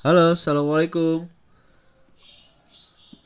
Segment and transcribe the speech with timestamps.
[0.00, 1.28] Halo, assalamualaikum.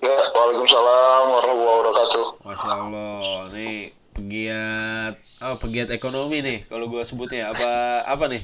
[0.02, 2.24] Ya, Waalaikumsalam warahmatullahi wabarakatuh.
[2.44, 3.22] Masya Allah,
[3.54, 3.78] nih
[4.14, 7.70] pegiat, oh pegiat ekonomi nih, kalau gue sebutnya apa
[8.04, 8.42] apa nih?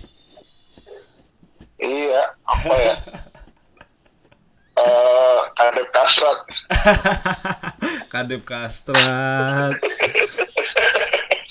[1.80, 2.94] Iya, apa ya?
[4.81, 6.40] Eh, Kadep Kasrat.
[8.12, 9.76] Kadep Kastrat.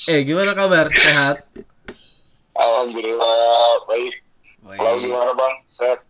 [0.09, 0.89] eh, gimana kabar?
[0.89, 1.45] Sehat?
[2.57, 4.15] Alhamdulillah baik.
[4.65, 5.53] Lalu Baik, gimana bang?
[5.69, 6.08] Sehat?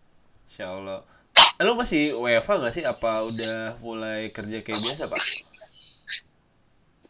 [0.60, 1.00] Insya Allah.
[1.40, 2.84] Eh, Lu masih WFH nggak sih?
[2.84, 5.24] Apa udah mulai kerja kayak biasa, Pak?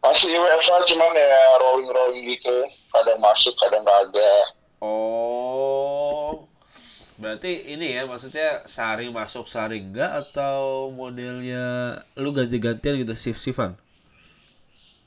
[0.06, 2.54] Masih WFH cuman ya rolling-rolling gitu.
[2.94, 4.54] Kadang masuk, kadang kagak.
[4.78, 6.46] Oh,
[7.18, 13.74] berarti ini ya maksudnya sehari masuk sehari enggak atau modelnya lu ganti-gantian gitu shift-shiftan?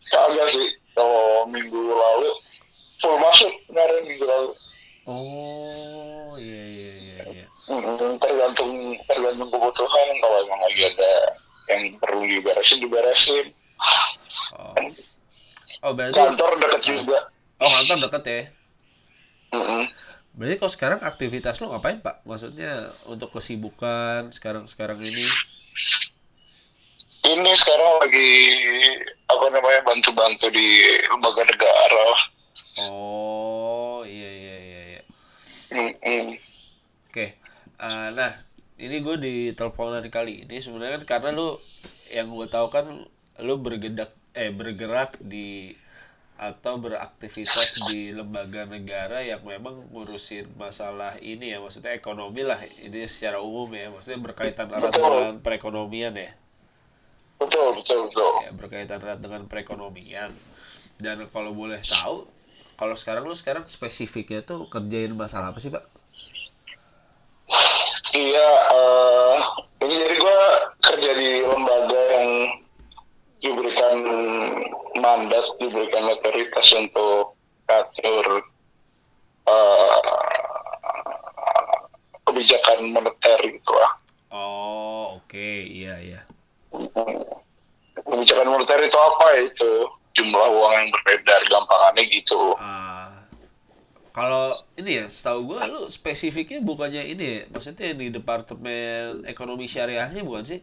[0.04, 0.68] Kagak sih.
[0.92, 2.28] Kalau minggu lalu
[3.00, 4.52] full masuk kemarin minggu lalu.
[5.08, 7.48] Oh, iya iya iya iya.
[7.64, 7.80] Hmm,
[8.20, 8.72] tergantung
[9.08, 11.14] tergantung kebutuhan kalau emang lagi ada
[11.72, 13.46] yang perlu diberesin diberesin.
[14.56, 14.76] Oh.
[15.84, 17.20] Oh, berarti Kantor deket juga.
[17.60, 18.42] oh kantor deket ya.
[19.54, 19.84] Mm-mm.
[20.34, 22.26] Berarti kalau sekarang aktivitas lu ngapain, Pak?
[22.26, 25.28] Maksudnya untuk kesibukan sekarang-sekarang ini?
[27.24, 28.32] ini sekarang lagi
[29.32, 30.68] apa namanya bantu-bantu di
[31.08, 32.08] lembaga negara.
[32.84, 35.02] Oh, iya iya iya iya.
[35.72, 36.36] Mm-mm.
[37.08, 37.38] Oke,
[37.84, 38.32] eh, nah
[38.86, 41.50] ini gue di teleponan kali ini sebenarnya kan karena lu
[42.18, 42.86] yang gue tahu kan
[43.46, 45.48] lu bergerak eh bergerak di
[46.48, 53.06] atau beraktivitas di lembaga negara yang memang ngurusin masalah ini ya maksudnya ekonomi lah ini
[53.06, 56.32] secara umum ya maksudnya berkaitan erat dengan perekonomian ya
[57.40, 58.34] Betul betul betul.
[58.46, 60.32] ya berkaitan erat dengan perekonomian
[60.98, 62.26] dan kalau boleh tahu
[62.80, 65.84] kalau sekarang lu sekarang spesifiknya tuh kerjain masalah apa sih pak?
[68.14, 69.38] Iya, eh,
[69.82, 70.40] ini jadi gue
[70.86, 72.30] kerja di lembaga yang
[73.42, 73.98] diberikan
[75.02, 77.34] mandat, diberikan otoritas untuk
[77.66, 78.46] atur
[79.50, 80.00] eh,
[82.30, 83.92] kebijakan moneter gitu lah.
[84.34, 86.22] Oh oke iya iya.
[87.98, 89.74] Kebijakan moneter itu apa itu?
[90.14, 92.54] Jumlah uang yang beredar, gampangannya gitu.
[92.62, 93.03] Ah,
[94.14, 100.22] kalau ini ya, setahu gue lu spesifiknya bukannya ini ya, maksudnya di departemen ekonomi syariahnya
[100.22, 100.62] bukan sih?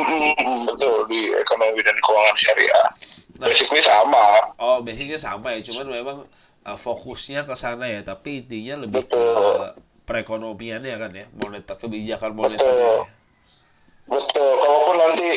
[0.00, 2.86] Mm, betul di ekonomi dan keuangan syariah.
[3.36, 3.46] Nah.
[3.52, 4.56] Basically sama.
[4.56, 6.18] Oh, basicnya sama ya, cuman memang
[6.64, 9.76] uh, fokusnya ke sana ya, tapi intinya lebih ke Betul.
[10.08, 12.72] perekonomiannya kan ya, moneter kebijakan moneternya.
[12.72, 13.04] ya.
[14.08, 14.52] Betul.
[14.64, 15.28] Kalaupun nanti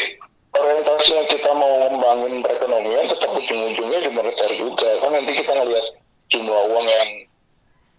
[0.55, 4.89] orientasinya kita mau membangun perekonomian, tetap ujung-ujungnya di moneter juga.
[5.03, 5.85] Kan nanti kita ngelihat
[6.33, 7.09] jumlah uang yang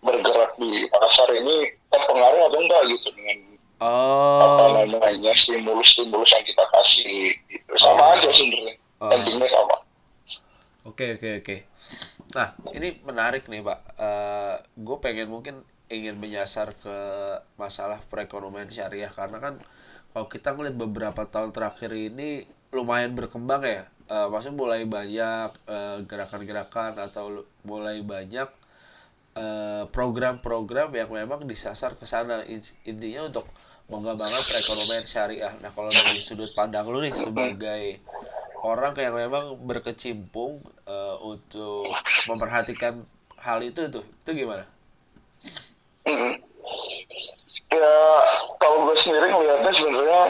[0.05, 3.39] bergerak di pasar ini terpengaruh atau enggak gitu dengan
[3.85, 7.37] apa Oh, namanya stimulus-stimulus yang kita kasih.
[7.51, 7.73] Gitu.
[7.77, 8.13] Sama Oh.
[8.17, 8.75] aja sebenarnya.
[9.03, 9.11] Oh.
[9.13, 9.77] Endingnya sama.
[10.85, 11.57] Oke oke oke.
[12.37, 13.81] Nah ini menarik nih pak.
[14.77, 16.97] gue pengen mungkin ingin menyasar ke
[17.57, 19.55] masalah perekonomian syariah karena kan
[20.13, 23.85] kalau kita ngeliat beberapa tahun terakhir ini lumayan berkembang ya.
[24.05, 28.53] Eh, maksudnya mulai banyak eh, gerakan-gerakan atau lu- mulai banyak
[29.33, 33.49] eh, program-program yang memang disasar ke sana In- intinya untuk
[33.89, 35.53] mengembangkan perekonomian syariah.
[35.65, 38.05] Nah kalau dari sudut pandang lu nih sebagai
[38.61, 41.89] orang yang memang berkecimpung eh, untuk
[42.29, 43.09] memperhatikan
[43.41, 44.69] hal itu tuh itu gimana?
[46.05, 46.33] Mm-mm.
[47.73, 47.97] Ya,
[48.61, 50.23] kalau gue sendiri ngelihatnya sebenarnya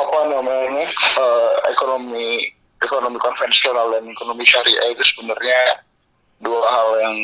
[0.00, 2.48] apa namanya eh, ekonomi
[2.80, 5.84] ekonomi konvensional dan ekonomi syariah itu sebenarnya
[6.40, 7.16] dua hal yang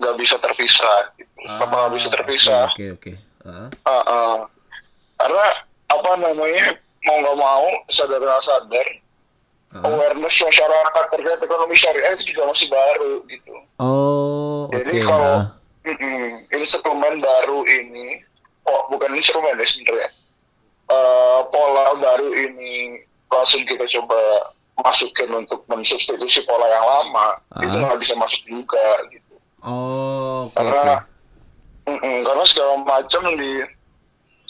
[0.00, 1.12] nggak bisa terpisah.
[1.16, 1.28] Gitu.
[1.40, 2.64] Kenapa nggak bisa terpisah?
[2.72, 3.12] Oke oke.
[3.44, 4.36] Ah, Ah, ah.
[5.16, 5.46] Karena
[5.88, 6.76] apa namanya
[7.08, 8.86] mau nggak mau sadar nggak sadar
[9.76, 9.84] ah.
[9.88, 13.54] awareness masyarakat terkait ekonomi syariah itu juga masih baru gitu.
[13.80, 14.68] Oh.
[14.72, 15.44] Jadi kalau ah.
[15.88, 18.20] mm-mm, instrumen baru ini,
[18.68, 20.08] oh bukan instrumen ya sebenarnya,
[20.90, 22.98] Eh, pola baru ini
[23.30, 24.18] langsung kita coba
[24.82, 27.62] masukin untuk mensubstitusi pola yang lama, Ah.
[27.62, 29.34] itu nggak bisa masuk juga gitu.
[29.62, 31.06] Oh Karena
[31.86, 33.62] karena segala macam di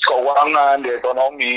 [0.01, 1.57] keuangan, di ekonomi,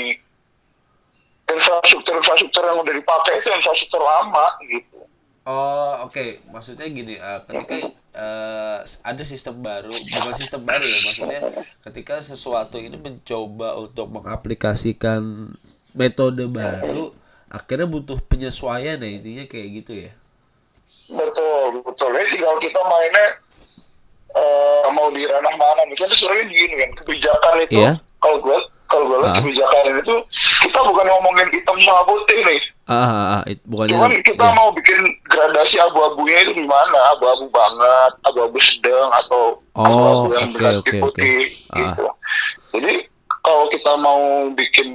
[1.48, 4.93] infrastruktur infrastruktur yang udah dipakai itu infrastruktur lama gitu.
[5.44, 6.40] Oh oke.
[6.48, 7.14] Maksudnya gini.
[7.14, 7.76] eh, ketika
[8.14, 10.98] eh, ada sistem baru, bukan sistem baru ya.
[11.04, 11.40] Maksudnya
[11.84, 15.52] ketika sesuatu ini mencoba untuk mengaplikasikan
[15.92, 17.12] metode baru,
[17.46, 20.12] akhirnya butuh penyesuaian ya intinya kayak gitu ya.
[21.06, 22.08] Betul, betul.
[22.10, 23.26] Jadi tinggal kita mainnya
[24.32, 27.92] eh, mau di ranah mana nih itu sebenarnya gini kan kebijakan itu Iya.
[28.18, 28.58] kalau gue
[28.94, 29.36] kalau gue lihat Ah.
[29.36, 30.14] kebijakan itu
[30.62, 34.52] kita bukan ngomongin hitam sama putih nih Ah, ah, ah, it- bukannya cuman kita ya.
[34.52, 40.46] mau bikin gradasi abu-abunya itu di mana abu-abu banget abu-abu sedang atau Oh, abu-abu yang
[40.46, 41.72] oke, berat oke, putih oke.
[41.72, 41.78] Ah.
[41.82, 42.04] gitu
[42.72, 42.92] jadi
[43.40, 44.88] kalau kita mau bikin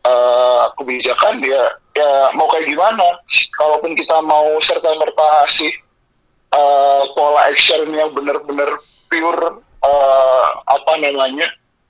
[0.00, 1.62] eh, kebijakan dia
[1.92, 3.06] ya mau kayak gimana
[3.52, 5.72] kalaupun kita mau serta merta ngasih
[6.50, 8.74] eh, pola action yang benar-benar
[9.06, 9.42] pure
[9.80, 11.46] eh, apa namanya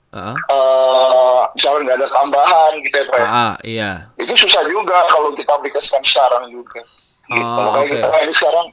[0.09, 3.91] Ah, eh misalnya nggak ada tambahan gitu ya Pak ah, ah, iya.
[4.17, 6.81] itu susah juga kalau kita aplikasikan sekarang juga
[7.29, 7.45] gitu.
[7.45, 7.93] Oh, makanya oke.
[7.93, 8.67] kita ini sekarang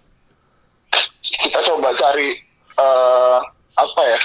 [1.44, 2.28] kita coba cari
[2.80, 3.38] eh,
[3.76, 4.20] apa ya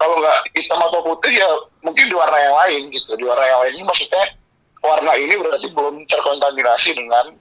[0.00, 1.50] kalau nggak hitam atau putih ya
[1.84, 4.24] mungkin di warna yang lain gitu di warna yang lain ini maksudnya
[4.80, 7.36] warna ini berarti belum terkontaminasi dengan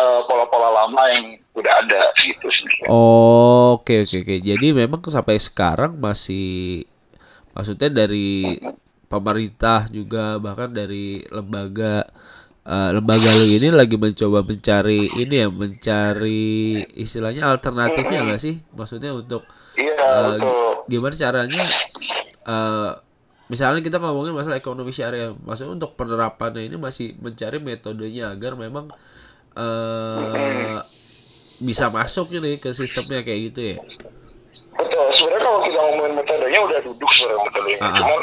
[0.00, 2.88] eh, pola-pola lama yang udah ada gitu sebenarnya.
[2.88, 4.36] Oh, oke oke oke.
[4.40, 6.88] Jadi memang sampai sekarang masih
[7.52, 8.58] maksudnya dari
[9.06, 12.08] pemerintah juga bahkan dari lembaga
[12.64, 18.60] eh, lembaga lu ini lagi mencoba mencari ini ya mencari istilahnya alternatifnya nggak sih?
[18.72, 19.44] Maksudnya untuk
[19.76, 20.84] Iya betul.
[20.88, 21.64] gimana caranya
[22.48, 22.92] eh
[23.52, 28.88] misalnya kita ngomongin masalah ekonomi syariah, maksudnya untuk penerapannya ini masih mencari metodenya agar memang
[29.52, 30.80] eh
[31.62, 33.78] bisa masuk ini ke sistemnya kayak gitu ya.
[34.72, 35.06] Betul.
[35.10, 37.78] Sebenarnya kalau kita ngomongin metodenya udah duduk sebenarnya metodenya.
[37.78, 37.96] Ah, ah.
[37.98, 38.20] Cuman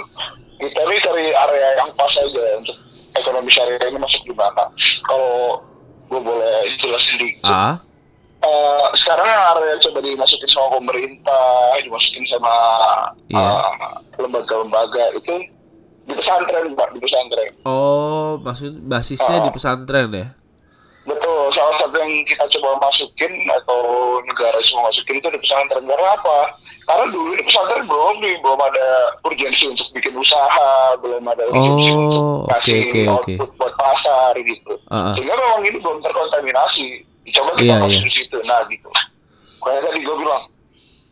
[0.60, 2.78] kita nih cari area yang pas aja untuk
[3.12, 4.64] ekonomi syariah ini masuk di mana.
[5.02, 5.62] Kalau
[6.06, 7.48] gue boleh jelasin sedikit.
[7.48, 7.78] Ah,
[8.40, 12.56] Eh, sekarang yang area coba dimasukin sama pemerintah, dimasukin sama
[13.28, 13.36] Iya.
[13.36, 13.68] eh,
[14.16, 15.44] lembaga-lembaga itu
[16.08, 17.52] di pesantren, Pak, di pesantren.
[17.68, 20.28] oh maksud basisnya di pesantren ya?
[21.50, 23.82] Salah satu yang kita coba masukin atau
[24.24, 25.84] negara semua masukin itu di pesantren.
[25.84, 26.38] Karena apa?
[26.86, 28.88] Karena dulu di pesantren belum nih, belum ada
[29.26, 33.10] urgensi untuk bikin usaha, belum ada urgensi Oh, untuk kasih oke, oke.
[33.36, 34.74] output buat pasar gitu.
[34.90, 35.14] Ah, ah.
[35.14, 36.88] Sehingga memang ini belum terkontaminasi.
[37.30, 38.38] Coba kita Iya, masuk di situ.
[38.46, 38.90] Nah gitu.
[39.60, 40.44] Kayak tadi gue bilang,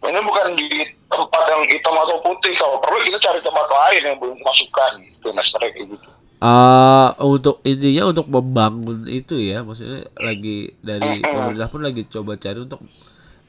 [0.01, 0.67] ini bukan di
[1.07, 2.53] tempat yang hitam atau putih.
[2.57, 5.29] Kalau perlu kita cari tempat lain yang belum masukkan gitu.
[5.29, 6.09] Nah, kayak gitu.
[6.37, 12.61] Ah, untuk intinya untuk membangun itu ya, maksudnya lagi dari pemerintah pun lagi coba cari
[12.61, 12.77] untuk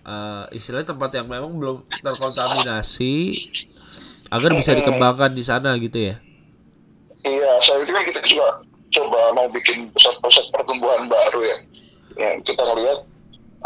[0.08, 3.36] eh istilahnya tempat yang memang belum terkontaminasi
[4.32, 6.16] agar bisa dikembangkan di sana gitu ya.
[7.28, 11.58] Iya, saya kan kita juga coba mau bikin pusat-pusat pertumbuhan baru ya.
[12.16, 13.04] Yang kita lihat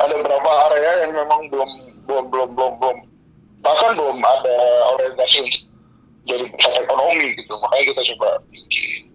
[0.03, 1.71] ada beberapa area yang memang belum
[2.11, 2.99] belum belum belum belum
[3.63, 4.57] bahkan belum ada
[4.99, 5.47] orientasi
[6.27, 7.55] jadi pusat ekonomi gitu.
[7.63, 9.12] Makanya kita coba bikin.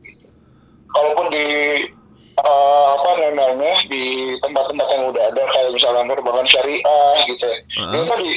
[0.93, 1.45] Kalaupun di
[2.37, 4.03] eh, apa namanya di
[4.39, 7.57] tempat-tempat yang udah ada kayak misalnya perbankan syariah gitu ya.
[7.81, 7.91] Ah.
[7.93, 8.31] Ini tadi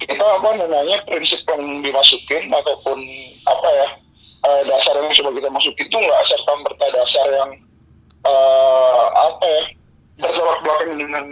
[0.00, 2.98] kita apa namanya prinsip yang dimasukin ataupun
[3.44, 3.88] apa ya
[4.48, 7.50] eh, dasar yang coba kita masukin itu nggak serta merta dasar yang
[8.24, 9.62] eh, apa ya
[10.20, 11.24] bertolak belakang dengan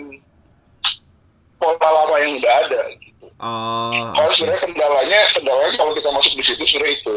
[1.59, 3.26] pola lama yang udah ada gitu.
[3.43, 7.17] Oh, Kalau sebenarnya kendalanya kendalanya kalau kita masuk di situ sebenarnya itu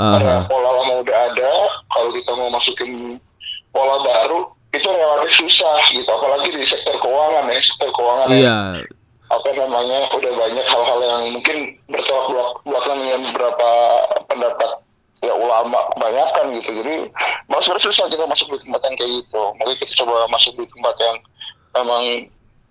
[0.00, 0.44] Karena ah.
[0.48, 1.52] pola lama udah ada
[1.86, 3.20] kalau kita mau masukin
[3.68, 4.38] pola baru
[4.70, 6.08] itu relatif susah gitu.
[6.08, 8.58] Apalagi di sektor keuangan ya sektor keuangan yang Iya,
[9.28, 11.56] apa namanya udah banyak hal-hal yang mungkin
[11.86, 13.68] bertolak belak- belakang dengan beberapa
[14.24, 14.70] pendapat
[15.20, 16.70] ya ulama kebanyakan gitu.
[16.80, 16.94] Jadi
[17.46, 19.42] malah sebenarnya susah kita masuk di tempat yang kayak gitu.
[19.54, 21.16] Makanya kita coba masuk di tempat yang
[21.70, 22.02] memang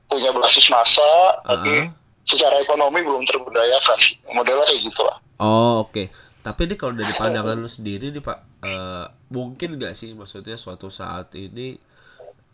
[0.10, 1.10] punya basis masa
[1.46, 1.94] tapi Ah.
[2.26, 3.98] secara ekonomi belum terbudayakan.
[4.34, 6.10] Modelnya kayak gitu lah Oh oke.
[6.40, 9.06] Tapi ini kalau dari pandangan lu sendiri nih Pak, eh,
[9.36, 11.76] mungkin nggak sih maksudnya suatu saat ini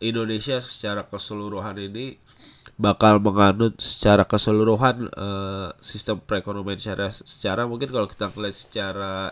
[0.02, 2.18] Indonesia secara keseluruhan ini
[2.76, 9.32] bakal menganut secara keseluruhan eh, sistem perekonomian syariah secara mungkin kalau kita ngeliat secara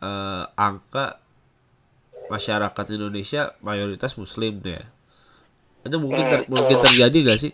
[0.00, 1.18] eh, angka
[2.30, 4.82] masyarakat Indonesia mayoritas Muslim deh.
[5.86, 7.52] Itu mungkin ter- mungkin terjadi nggak sih?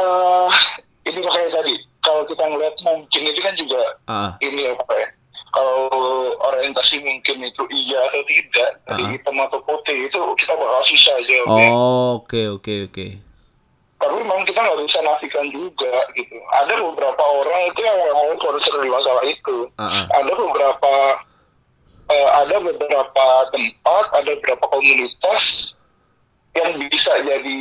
[0.00, 0.50] eh
[1.10, 5.08] ini makanya tadi kalau kita ngeliat mungkin itu kan juga Ah, ini apa ya.
[5.50, 5.90] Kalau
[6.46, 9.10] orientasi mungkin itu iya atau tidak dari Ah.
[9.10, 11.68] hitam atau putih itu kita bakal susah jawabnya.
[11.68, 13.06] Oh oke oke oke.
[14.00, 16.32] tapi memang kita nggak bisa nafikan juga gitu.
[16.56, 19.68] Ada beberapa orang itu yang memang concern di masalah itu.
[19.76, 20.92] Ah, ada beberapa
[22.08, 25.74] eh, ada beberapa tempat ada beberapa komunitas
[26.60, 27.56] yang bisa jadi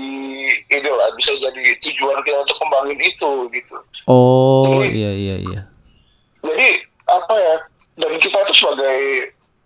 [0.49, 3.75] ini lah bisa jadi tujuan kita untuk kembangin itu gitu
[4.05, 5.61] Oh Jadi- iya iya iya.
[6.39, 6.67] jadi
[7.05, 7.55] apa ya
[7.97, 8.97] dan kita itu sebagai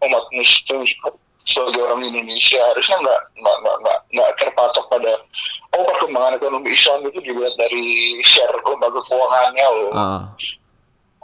[0.01, 0.81] umat muslim
[1.37, 5.11] sebagai orang Indonesia harusnya nggak nggak nggak nggak nggak terpatok pada
[5.73, 7.83] oh perkembangan ekonomi Islam itu dilihat dari
[8.21, 9.91] share lembaga keuangannya loh.
[9.93, 10.23] Ah,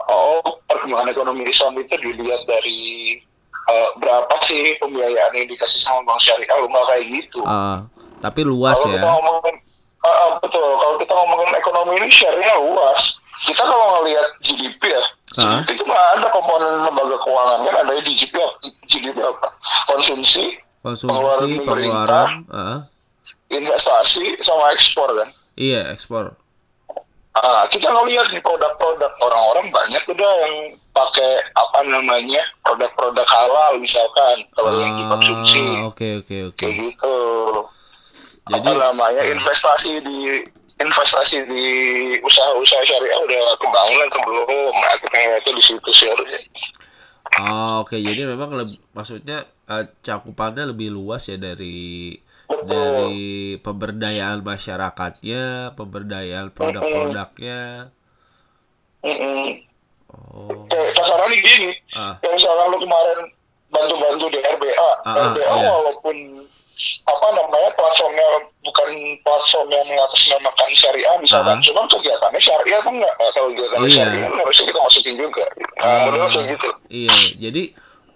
[0.00, 2.80] Oh perkembangan ekonomi Islam itu dilihat dari
[3.62, 7.40] eh, berapa sih pembiayaan yang dikasih sama bank syariah loh nggak kayak gitu.
[7.44, 7.84] ah.
[8.20, 9.56] Tapi luas kalau kita ya ngomongin
[10.00, 10.64] Ah, ah, betul.
[10.80, 13.20] Kalau kita ngomongin ekonomi ini share-nya luas.
[13.44, 15.04] Kita kalau ngelihat GDP ya
[15.38, 15.60] Ah.
[15.62, 17.58] GDP itu mah ada komponen lembaga keuangan.
[17.68, 18.34] Kan ada GDP?
[18.88, 19.48] GDP apa?
[19.92, 22.78] Konsumsi konsumsi pengeluaran pengeluaran ah.
[23.52, 25.28] investasi sama ekspor kan?
[25.60, 26.32] Iya ekspor.
[27.36, 30.54] Ah, kita ngelihat di produk-produk orang-orang banyak udah yang
[30.96, 34.48] pakai apa namanya produk-produk halal misalkan.
[34.56, 36.56] Kalau yang dikonsumsi ah oke oke oke.
[36.56, 37.14] Kayak gitu
[38.50, 40.18] Jadi- apa namanya investasi di
[40.76, 41.64] investasi di
[42.20, 46.40] usaha-usaha syariah udah kebangun atau belum nah, kita ngeliatnya di situ sih harusnya
[47.32, 47.94] Oh, oke.
[47.94, 52.66] Jadi memang leb- maksudnya eh, cakupannya lebih luas ya dari Betul.
[52.66, 57.94] dari pemberdayaan masyarakatnya, pemberdayaan produk-produknya.
[59.00, 59.62] Mm-mm.
[60.10, 60.66] Oh.
[60.66, 63.18] kayak kasarannya gini Ah, kayak misalkan lu kemarin
[63.70, 65.70] bantu-bantu di RBA Ah, ah, RBA iya.
[65.70, 66.16] walaupun
[67.02, 68.28] apa namanya platformnya
[68.60, 68.88] bukan
[69.20, 71.62] platform yang mengatasnamakan syariah misalkan Ah.
[71.62, 73.96] cuman kegiatannya syariah kan enggak Nah, kalau kegiatannya Iya.
[73.96, 75.44] syariah kan harusnya kita masukin juga
[75.76, 76.00] nah, Ah.
[76.06, 77.16] modelnya kayak gitu iya.
[77.38, 77.62] Jadi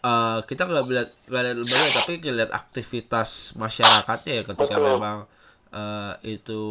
[0.00, 4.88] eh, kita nggak lihat nggak lihat lembaga tapi ngelihat aktivitas masyarakatnya ya ketika Betul.
[4.90, 5.16] memang
[5.70, 6.62] eh, itu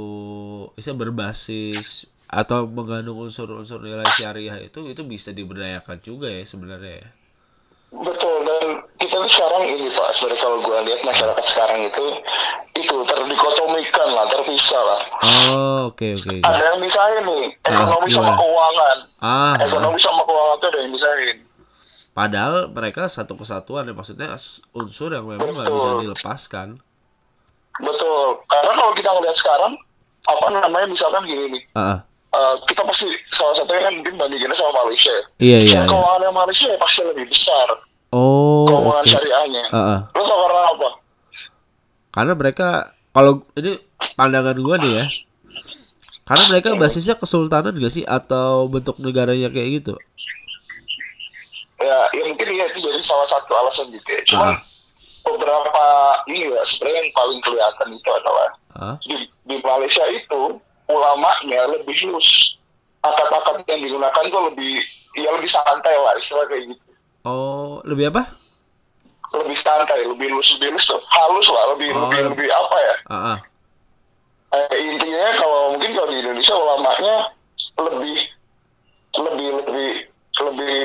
[0.72, 7.10] bisa berbasis atau mengandung unsur-unsur nilai syariah itu itu bisa diberdayakan juga ya sebenarnya ya.
[7.94, 12.06] Betul dan kita tuh sekarang ini pak sebenarnya kalau gue lihat masyarakat sekarang itu
[12.74, 15.02] itu terdikotomikan lah terpisah lah.
[15.22, 16.42] Oh, oke oke.
[16.42, 16.42] oke.
[16.42, 18.42] Ada yang misahin nih ekonomi sama gimana?
[18.42, 18.98] keuangan.
[19.22, 21.38] Ah, Ekonomi sama keuangan tuh ada yang misahin.
[22.14, 24.34] Padahal mereka satu kesatuan ya maksudnya
[24.74, 26.82] unsur yang memang nggak bisa dilepaskan.
[27.78, 28.42] Betul.
[28.50, 29.74] Karena kalau kita ngelihat sekarang
[30.24, 31.64] apa namanya misalkan gini nih.
[31.78, 32.00] Ah, ah.
[32.34, 35.14] Eh, kita pasti salah satunya kan mungkin bandinginnya sama Malaysia.
[35.38, 35.90] Iya, iya, Secara iya.
[35.90, 37.68] keuangannya Malaysia ya pasti lebih besar
[38.10, 39.10] Oh, keuangan oke.
[39.10, 39.64] syariahnya.
[39.70, 40.00] Ah, ah.
[40.12, 40.90] Lo tau karena apa?
[42.12, 42.68] Karena mereka
[43.10, 43.72] kalau ini
[44.14, 45.06] pandangan gua nih ya.
[46.24, 49.94] Karena mereka basisnya kesultanan gak sih atau bentuk negaranya kayak gitu?
[51.80, 54.22] ya, ya mungkin ya itu jadi salah satu alasan gitu ya.
[54.26, 54.58] Cuman Ah.
[55.24, 55.86] beberapa
[56.28, 60.42] ini ya sebenarnya yang paling kelihatan itu adalah Ah, di, di Malaysia itu
[60.88, 62.58] ulamanya lebih loose.
[63.04, 64.80] Akad-akad yang digunakan tuh lebih
[65.14, 66.84] ya lebih santai lah istilah kayak gitu.
[67.24, 68.24] oh, lebih apa?
[69.34, 72.78] Lebih santai, lebih loose, lebih loose tuh halus lah, lebih Oh, lebih leb- lebih apa
[72.80, 72.94] ya?
[73.08, 73.38] Ah, ah.
[74.54, 77.16] Eh, intinya kalau mungkin kalau di Indonesia ulamanya
[77.82, 78.18] lebih
[79.14, 79.92] lebih lebih
[80.40, 80.78] lebih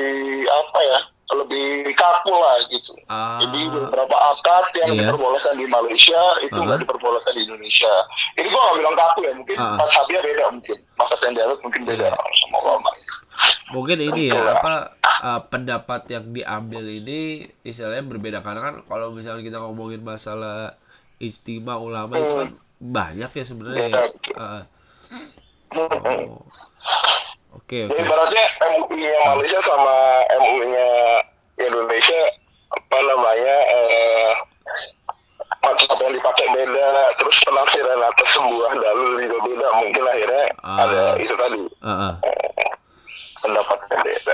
[0.45, 0.99] apa ya?
[1.29, 2.97] Lebih kaku lah gitu.
[3.05, 5.01] Ah, Jadi beberapa akad yang Iya.
[5.05, 7.93] diperbolehkan di Malaysia itu nggak diperbolehkan di Indonesia.
[8.33, 9.77] Ini gua nggak bilang kaku ya, mungkin Ah.
[9.77, 12.17] pas Habia beda mungkin, masa dialog mungkin beda Iya.
[12.35, 12.89] sama ulama.
[13.69, 19.45] mungkin ini ya apa uh, pendapat yang diambil ini istilahnya berbeda karena kan kalau misalnya
[19.45, 20.73] kita ngomongin masalah
[21.17, 22.49] istimewa ulama itu kan
[22.81, 24.01] banyak ya sebenarnya ya.
[24.33, 24.63] Ah,
[25.77, 26.41] oh.
[27.69, 28.01] Oke Jadi oke.
[28.01, 30.89] ibaratnya MUI-nya Malaysia sama MUI-nya
[31.61, 32.21] Indonesia
[32.73, 34.31] apa namanya eh,
[36.01, 36.89] yang dipakai beda,
[37.21, 40.77] terus penafsiran atas sebuah dalil juga beda, mungkin akhirnya Ah.
[40.81, 42.13] ada itu tadi Ah, ah.
[43.37, 44.33] pendapatnya beda.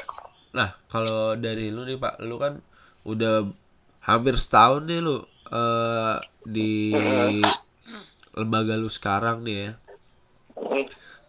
[0.55, 2.63] Nah, kalau dari lu nih Pak, lu kan
[3.03, 3.51] udah
[3.99, 5.19] hampir setahun nih lu
[5.51, 6.15] eh
[6.47, 6.95] di
[8.31, 9.71] lembaga lu sekarang nih ya.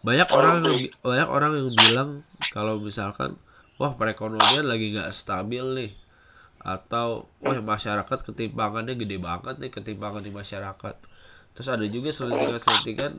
[0.05, 2.09] Banyak orang yang, banyak orang yang bilang
[2.53, 3.37] kalau misalkan
[3.77, 5.91] wah perekonomian lagi nggak stabil nih.
[6.61, 10.95] Atau wah masyarakat ketimpangannya gede banget nih ketimpangan di masyarakat.
[11.57, 13.17] Terus ada juga selentingan-selentingan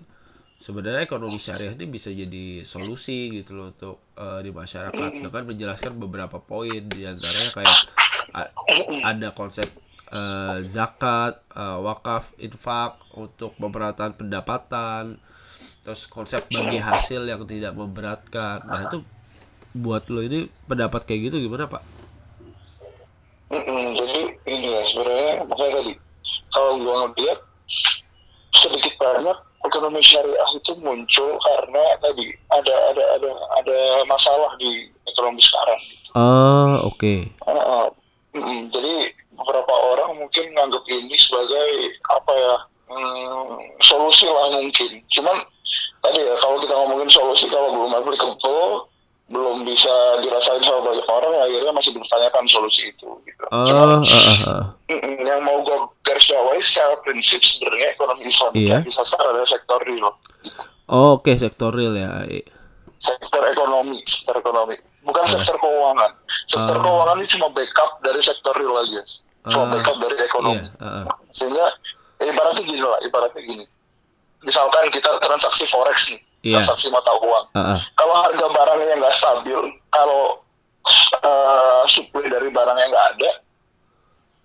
[0.58, 5.10] sebenarnya ekonomi syariah ini bisa jadi solusi gitu loh untuk eh, di masyarakat.
[5.22, 7.78] Dengan menjelaskan beberapa poin di antaranya kayak
[9.06, 9.66] ada konsep
[10.12, 15.18] eh, zakat, eh, wakaf, infak untuk pemerataan pendapatan,
[15.88, 18.60] terus konsep bagi hasil yang tidak memberatkan.
[18.60, 19.00] Nah itu
[19.72, 21.80] buat lo ini pendapat kayak gitu gimana pak?
[23.48, 25.92] Mm-mm, jadi ini ya sebenarnya makanya tadi
[26.52, 27.40] kalau gua ngeliat
[28.52, 35.40] sedikit banyak ekonomi syariah itu muncul karena tadi ada ada ada ada masalah di ekonomi
[35.40, 35.80] sekarang.
[36.12, 37.32] Oh oke.
[37.48, 37.88] Uh,
[38.36, 42.56] mm, jadi beberapa orang mungkin menganggap ini sebagai apa ya
[42.92, 45.00] mm, solusi lah mungkin.
[45.08, 45.48] Cuman
[46.00, 48.88] tadi ya kalau kita ngomongin solusi kalau belum applicable
[49.28, 49.92] belum bisa
[50.24, 53.44] dirasain sama banyak orang akhirnya masih dipertanyakan solusi itu gitu.
[53.52, 54.64] Oh ah, ah, ah.
[54.88, 58.80] Mm-mm, yang mau gue garis bawahi secara prinsip sebenarnya ekonomi Islam Iya.
[58.80, 60.08] yang disasar adalah sektor real
[60.40, 60.62] gitu.
[60.88, 62.08] Oh, oke sektor real ya.
[62.96, 66.10] Sektor ekonomi sektor ekonomi bukan sektor keuangan
[66.44, 66.82] sektor Ah.
[66.82, 69.00] keuangan ini cuma backup dari sektor real aja
[69.44, 71.04] cuma Ah, backup dari ekonomi Iya, heeh.
[71.30, 71.66] sehingga
[72.18, 73.64] ya ibaratnya gini lah ibaratnya gini
[74.40, 76.62] misalkan kita transaksi forex nih Iya.
[76.62, 77.78] transaksi mata uang Heeh.
[77.94, 80.38] kalau harga barangnya nggak stabil kalau
[81.18, 83.30] eh, supply dari barangnya nggak ada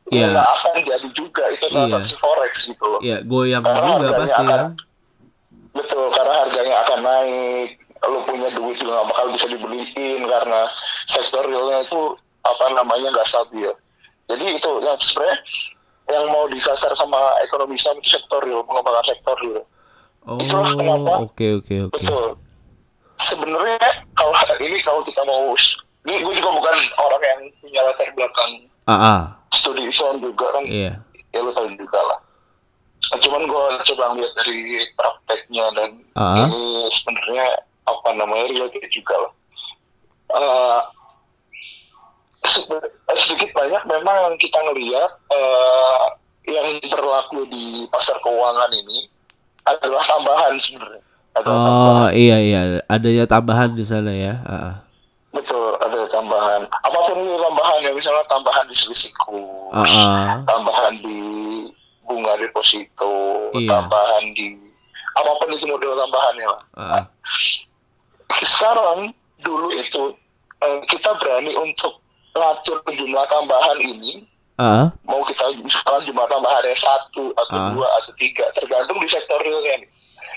[0.05, 0.19] Iya.
[0.19, 1.73] ya nggak akan jadi juga itu Iya.
[1.79, 4.63] transaksi forex gitu loh Iya, goyang Karena juga pasti akan- kan.
[5.73, 7.69] Betul, karena harganya akan naik.
[8.03, 10.69] Lu punya duit juga nggak bakal bisa dibeliin karena
[11.07, 12.01] sektor realnya itu
[12.43, 13.71] apa namanya nggak stabil.
[14.27, 15.37] Jadi itu yang sebenarnya
[16.09, 19.63] yang mau disasar sama ekonomi Islam itu sektor real, pengembangan sektor real.
[20.23, 21.13] Oh, Itulah kenapa.
[21.21, 21.99] oke oke oke.
[21.99, 22.27] Betul.
[23.15, 23.79] Sebenarnya
[24.13, 25.51] kalau ini kalau kita mau
[26.03, 28.51] ini gue juga bukan orang yang punya latar belakang
[28.83, 29.19] Ah, ah.
[29.49, 30.99] studi Islam juga kan Iya.
[31.29, 32.19] ya lu tahu juga lah.
[33.03, 34.59] Nah, cuman gue coba lihat dari
[34.93, 36.47] prakteknya dan Ah.
[36.47, 37.45] ini sebenarnya
[37.83, 39.31] apa namanya related juga lah.
[42.43, 46.03] Sebe- sedikit banyak memang yang kita ngelihat eh,
[46.45, 49.07] yang berlaku di pasar keuangan ini
[49.63, 51.03] adalah tambahan sebenarnya.
[51.33, 52.03] Adalah tambahan.
[52.05, 54.33] Oh, iya iya, adanya tambahan di sana ya.
[54.45, 54.75] Ah.
[55.33, 56.61] Betul, ada tambahan.
[56.69, 58.75] Apa pun itu tambahan ya, misalnya tambahan di
[59.73, 60.33] Ah, ah.
[60.45, 61.17] tambahan di
[62.05, 63.69] bunga deposito, Iya.
[63.81, 64.53] tambahan di
[65.17, 66.47] apa pun itu model tambahannya.
[66.77, 67.03] Ah, ah.
[68.45, 69.09] Sekarang
[69.41, 70.13] dulu itu
[70.61, 71.97] eh, kita berani untuk
[72.33, 77.69] ngatur jumlah tambahan ini Ah, mau kita misalkan jumlah tambahannya satu atau Ah.
[77.73, 79.89] dua atau tiga tergantung di sektor realnya nih.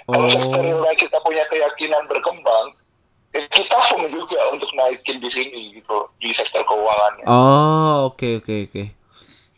[0.04, 0.32] Kalau Oh.
[0.32, 2.72] sektor realnya kita punya keyakinan berkembang,
[3.30, 7.28] eh, kita pun juga untuk naikin di sini gitu di sektor keuangannya.
[7.28, 8.84] Oh, oke oke oke.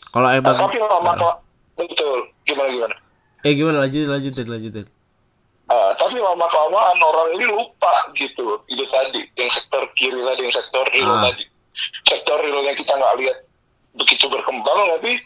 [0.09, 1.41] Kalau Nah, emang tapi lama kela-
[1.77, 2.97] betul gimana gimana.
[3.41, 4.87] eh gimana lanjutin lanjutin lanjutin.
[5.65, 10.51] Ah, tapi lama kelamaan orang ini lupa gitu itu tadi yang sektor kiri tadi yang
[10.53, 11.31] sektor real Ah.
[11.31, 11.47] tadi
[12.03, 13.39] sektor realnya kita nggak lihat
[13.95, 15.17] begitu berkembang tapi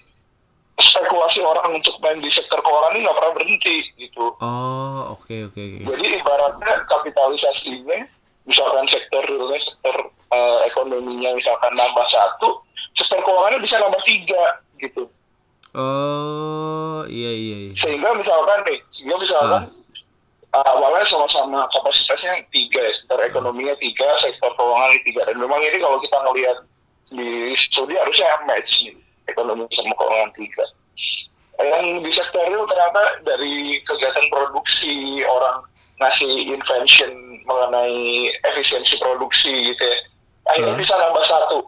[0.78, 5.60] spekulasi orang untuk main di sektor keuangan ini nggak pernah berhenti gitu Oh, oke oke
[5.60, 5.84] oke.
[5.84, 7.98] jadi ibaratnya kapitalisasinya
[8.44, 9.94] misalkan sektor realnya sektor
[10.32, 14.42] eh, ekonominya misalkan nambah satu sektor keuangannya bisa nambah tiga
[14.78, 15.06] gitu
[15.72, 17.72] Oh, iya iya iya.
[17.72, 19.62] sehingga misalkan nih sehingga misalkan
[20.52, 25.80] uh, awalnya sama-sama kapasitasnya tiga ya sektor ekonominya tiga sektor keuangan tiga dan memang ini
[25.80, 26.58] kalau kita ngelihat
[27.12, 28.96] di studi harusnya match nih
[29.28, 30.64] ekonomi sama keuangan tiga
[31.62, 35.62] yang di sektor real ternyata dari kegiatan produksi orang
[36.02, 37.10] ngasih invention
[37.46, 39.98] mengenai efisiensi produksi gitu ya.
[40.50, 40.82] Akhirnya Hmm.
[40.82, 41.58] bisa nambah satu.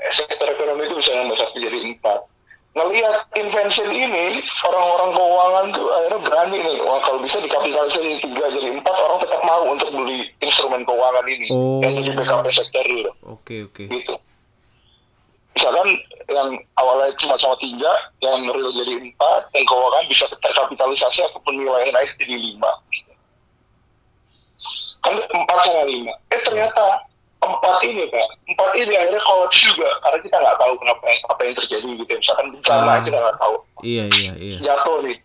[0.00, 2.24] Eh, sektor ekonomi itu bisa nambah satu jadi empat.
[2.70, 6.76] Ngelihat invention ini orang-orang keuangan tuh akhirnya berani nih.
[6.80, 11.26] Wah kalau bisa dikapitalisasi jadi tiga jadi empat orang tetap mau untuk beli instrumen keuangan
[11.28, 11.48] ini.
[11.52, 11.82] Oh.
[11.84, 13.84] yang jadi backup sektor real Oke oke.
[13.84, 14.14] gitu
[15.50, 15.88] misalkan
[16.30, 21.90] yang awalnya cuma sama tiga yang real jadi empat yang keuangan bisa terkapitalisasi ataupun nilainya
[21.92, 23.12] naik jadi lima gitu.
[25.00, 26.84] kan empat sama lima eh ternyata
[27.40, 31.54] empat ini pak empat ini akhirnya collapse juga karena kita nggak tahu kenapa apa yang
[31.56, 33.00] terjadi gitu misalkan bencana Ah.
[33.00, 34.58] kita nggak tahu Iya iya iya.
[34.60, 35.16] jatuh nih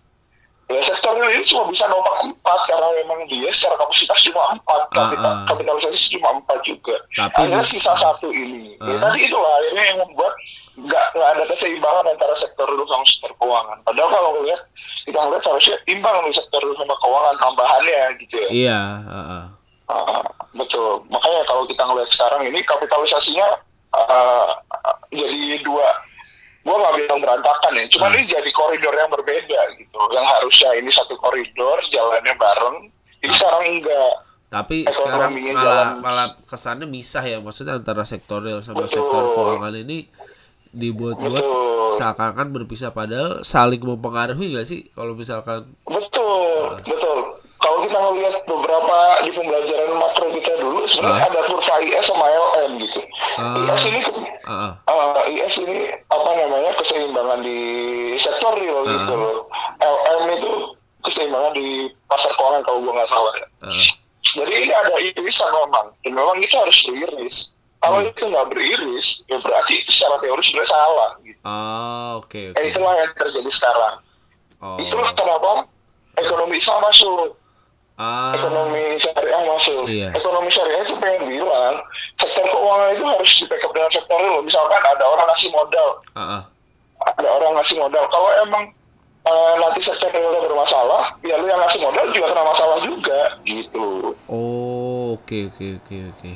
[0.65, 4.81] ya sektor real ini cuma bisa nomor empat karena memang dia secara kapasitas cuma empat
[4.81, 5.35] Ah, kapita, ah.
[5.45, 9.01] kapitalisasi cuma empat juga Tapi di- sisa satu ini ya, Ah.
[9.05, 10.33] tadi itulah akhirnya yang membuat
[10.75, 14.61] nggak nggak ada keseimbangan antara sektor real sama sektor keuangan padahal kalau ngeliat
[15.05, 19.43] kita ngeliat harusnya imbang nih sektor real sama keuangan tambahannya gitu ya Iya, heeh.
[19.85, 23.47] Ah, betul makanya kalau kita ngeliat sekarang ini kapitalisasinya
[23.93, 24.49] ah,
[25.07, 25.87] jadi dua
[26.65, 27.85] gua nggak bilang berantakan ya.
[27.87, 28.15] Cuman Ah.
[28.15, 29.99] ini jadi koridor yang berbeda gitu.
[30.09, 32.77] Yang harusnya ini satu koridor jalannya bareng.
[33.21, 34.13] Ini sekarang enggak
[34.47, 35.87] Tapi sekarang malah jalan.
[35.99, 38.97] malah kesannya misah ya maksudnya antara sektor real sama Betul.
[38.97, 40.07] sektor keuangan ini
[40.69, 41.45] dibuat-buat
[41.91, 42.89] seakan-akan berpisah.
[42.89, 45.69] Padahal saling mempengaruhi nggak sih kalau misalkan?
[45.83, 47.19] Betul, betul.
[47.65, 51.29] Kalau kita ngelihat beberapa di pembelajaran makro kita dulu, sebenarnya Ah.
[51.33, 53.01] ada kurva IS sama LM gitu.
[53.35, 53.57] Ah.
[53.65, 53.99] IS ini
[54.45, 55.75] ah, ah, eh, IS ini
[56.05, 57.57] apa namanya keseimbangan di
[58.15, 58.91] sektor real Ah.
[58.93, 59.37] gitu loh.
[59.79, 60.51] LM itu
[61.01, 61.67] keseimbangan di
[62.05, 63.47] pasar keuangan kalau gua nggak salah ya.
[63.63, 63.73] ah.
[64.25, 67.37] Jadi ini ada irisan memang, dan memang itu harus beriris.
[67.77, 68.09] Kalau Hmm.
[68.09, 71.09] itu nggak beriris, ya berarti itu secara teori sebenarnya salah.
[71.19, 71.39] Gitu.
[71.41, 72.57] Ah, oke oke.
[72.57, 73.95] Eh, itulah yang terjadi sekarang.
[74.59, 74.77] Oh.
[74.77, 75.65] Itulah kenapa
[76.15, 77.37] ekonomi Islam masuk.
[77.95, 79.83] Ah, ekonomi syariah masuk.
[79.87, 80.09] Iya.
[80.11, 81.79] Ekonomi syariah itu pengen bilang
[82.19, 84.39] sektor keuangan itu harus di backup dengan sektor real.
[84.43, 86.41] Misalkan ada orang ngasih modal ah, ah.
[87.15, 88.63] ada orang ngasih modal kalau emang
[89.25, 94.13] uh, nanti secara realnya bermasalah ya lu yang ngasih modal juga kena masalah juga gitu
[94.29, 96.35] oh oke okay, oke okay, oke okay, oke okay.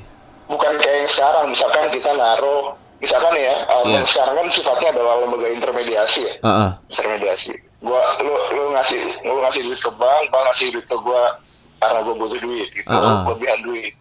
[0.50, 2.66] bukan kayak yang sekarang misalkan kita naruh
[3.00, 4.04] misalkan ya uh, yeah.
[4.04, 6.72] sekarang kan sifatnya adalah lembaga intermediasi ya uh -uh.
[6.92, 11.40] intermediasi gua lu lu ngasih lu ngasih duit ke bank bank ngasih duit ke gua
[11.80, 13.20] karena gua butuh duit gitu uh -uh.
[13.26, 13.94] kelebihan duit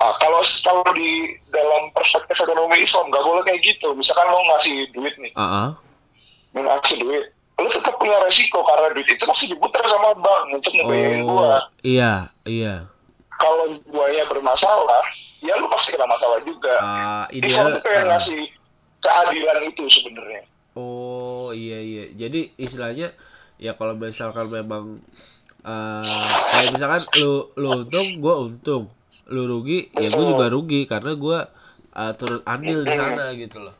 [0.00, 3.92] Ah, kalau kalau di dalam perspektif ekonomi Islam nggak boleh kayak gitu.
[3.92, 5.68] Misalkan lo ngasih duit nih, uh -uh.
[6.56, 7.24] ngasih duit,
[7.60, 11.68] lo tetap punya resiko karena duit itu pasti diputar sama bank untuk ngebiayain oh, gua.
[11.84, 12.88] Iya, iya.
[13.36, 15.04] Kalau guanya bermasalah,
[15.44, 16.74] ya lo pasti kena masalah juga.
[16.80, 18.04] Uh, ideal, Islam tuh uh.
[18.08, 18.42] ngasih
[19.04, 20.42] keadilan itu sebenarnya.
[20.80, 22.04] Oh iya iya.
[22.16, 23.12] Jadi istilahnya
[23.60, 25.04] ya kalau misalkan memang
[25.64, 28.84] uh, kayak misalkan lu lu untung, gua untung.
[29.26, 31.38] Lu rugi ya gue juga rugi karena gue
[31.98, 33.74] uh, turut andil di sana gitu loh.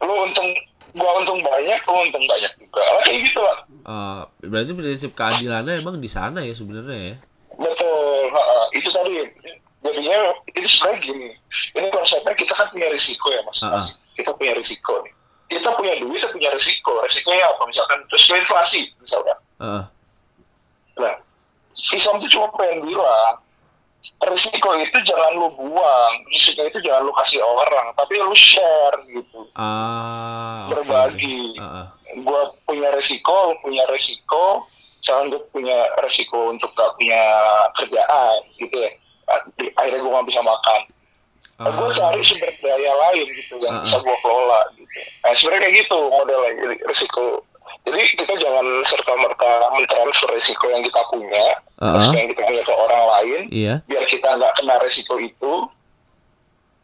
[0.00, 0.48] Lu untung
[0.96, 2.80] gua untung banyak lu untung banyak juga.
[2.80, 7.16] Oh, kayak gitu lah uh, berarti prinsip keadilannya emang di sana ya sebenarnya ya?
[7.56, 9.22] Betul uh, itu tadi
[9.80, 11.28] jadinya itu sebenarnya gini.
[11.78, 13.86] Ini konsepnya kita kan punya risiko ya mas, uh -uh.
[14.18, 15.12] kita punya risiko nih.
[15.46, 16.92] Kita punya duit kita punya risiko.
[17.06, 17.62] Risikonya apa?
[17.70, 19.38] Misalkan terus inflasi misalkan.
[19.62, 19.84] Uh.
[20.96, 21.14] Nah
[21.76, 23.36] Islam itu cuma pengen bilang
[24.32, 29.40] risiko itu jangan lu buang risiko itu jangan lu kasih orang tapi lu share gitu
[29.58, 31.62] ah berbagi okay.
[31.62, 31.86] uh, uh.
[32.16, 34.66] gue punya risiko punya risiko
[35.02, 37.22] jangan gue punya risiko untuk gak punya
[37.78, 38.90] kerjaan gitu ya
[39.78, 40.80] akhirnya gue gak bisa makan
[41.62, 41.70] uh.
[41.70, 43.82] gue cari sumber daya lain gitu yang uh.
[43.82, 46.50] bisa gue kelola gitu nah sebenarnya kayak gitu modelnya
[46.86, 47.42] risiko
[47.86, 51.46] jadi kita jangan serta merta mentransfer risiko yang kita punya,
[51.78, 52.10] uh -huh.
[52.18, 53.78] yang kita punya ke orang lain, yeah.
[53.86, 55.52] biar kita nggak kena risiko itu,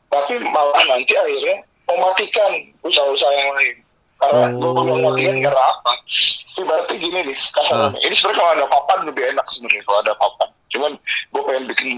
[0.07, 2.51] tapi malah nanti akhirnya mematikan
[2.87, 3.77] usaha-usaha yang lain.
[4.23, 4.71] Karena oh.
[4.71, 5.93] gue mematikan karena apa?
[6.63, 7.99] Berarti gini nih, kasarnya.
[7.99, 8.07] Uh.
[8.07, 10.49] Ini sebenarnya kalau ada papan lebih enak sebenarnya kalau ada papan.
[10.71, 10.93] Cuman
[11.35, 11.91] gue pengen bikin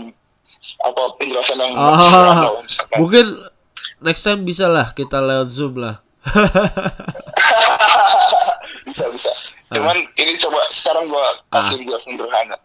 [0.84, 2.60] apa penjelasan yang ah,
[3.00, 3.24] mungkin
[4.04, 6.04] next time bisa lah kita lewat zoom lah
[8.94, 9.33] bisa bisa
[9.74, 10.22] cuman uh.
[10.22, 11.98] ini coba sekarang gua kasih uh.
[11.98, 12.57] sederhana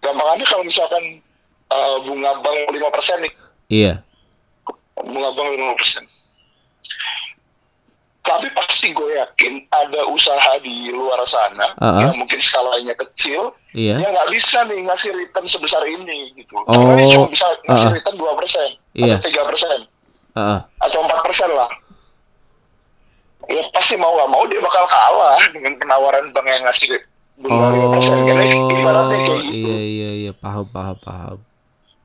[0.00, 1.20] gampangannya kalau misalkan
[1.68, 3.32] uh, bunga bank lima persen nih
[3.68, 3.92] iya
[4.96, 6.04] bunga bank lima persen
[8.24, 12.00] tapi pasti gue yakin ada usaha di luar sana uh -huh.
[12.08, 14.00] yang mungkin skalanya kecil iya.
[14.00, 16.72] yang nggak bisa nih ngasih return sebesar ini gitu oh.
[16.72, 17.20] cuma bisa
[17.68, 17.96] ngasih uh -huh.
[18.00, 19.20] return dua persen iya.
[19.20, 19.78] atau tiga persen
[20.40, 20.60] uh-uh.
[20.64, 21.68] atau empat persen lah
[23.48, 27.00] ya pasti mau nggak mau dia bakal kalah dengan penawaran bank yang ngasih
[27.38, 28.16] bunga lima persen.
[28.24, 29.56] Ibaratnya kayak gitu.
[29.58, 30.32] iya iya iya.
[30.34, 31.38] Paham paham paham.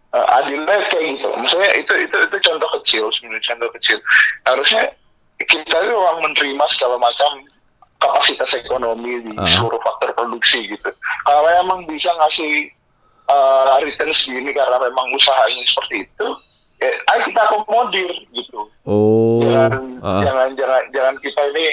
[0.09, 1.29] Uh, adilnya kayak gitu.
[1.37, 3.97] Maksudnya itu itu itu contoh kecil sebenarnya contoh kecil.
[4.47, 4.83] Harusnya
[5.39, 7.45] kita itu orang menerima segala macam
[7.99, 9.45] kapasitas ekonomi di uh.
[9.45, 10.89] seluruh faktor produksi gitu.
[11.27, 12.73] Kalau emang bisa ngasih
[13.29, 16.27] uh, return segini karena memang usahanya seperti itu
[16.79, 18.59] eh, ayo kita akomodir gitu.
[18.87, 19.39] Oh.
[19.43, 20.21] Jangan, uh.
[20.23, 21.65] jangan jangan jangan kita ini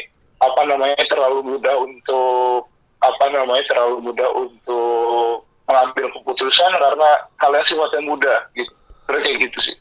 [0.42, 2.68] apa namanya terlalu mudah untuk
[3.00, 7.10] apa namanya terlalu mudah untuk mengambil keputusan karena
[7.42, 8.72] kalian sifatnya mudah gitu.
[9.06, 9.76] Terus kayak gitu sih.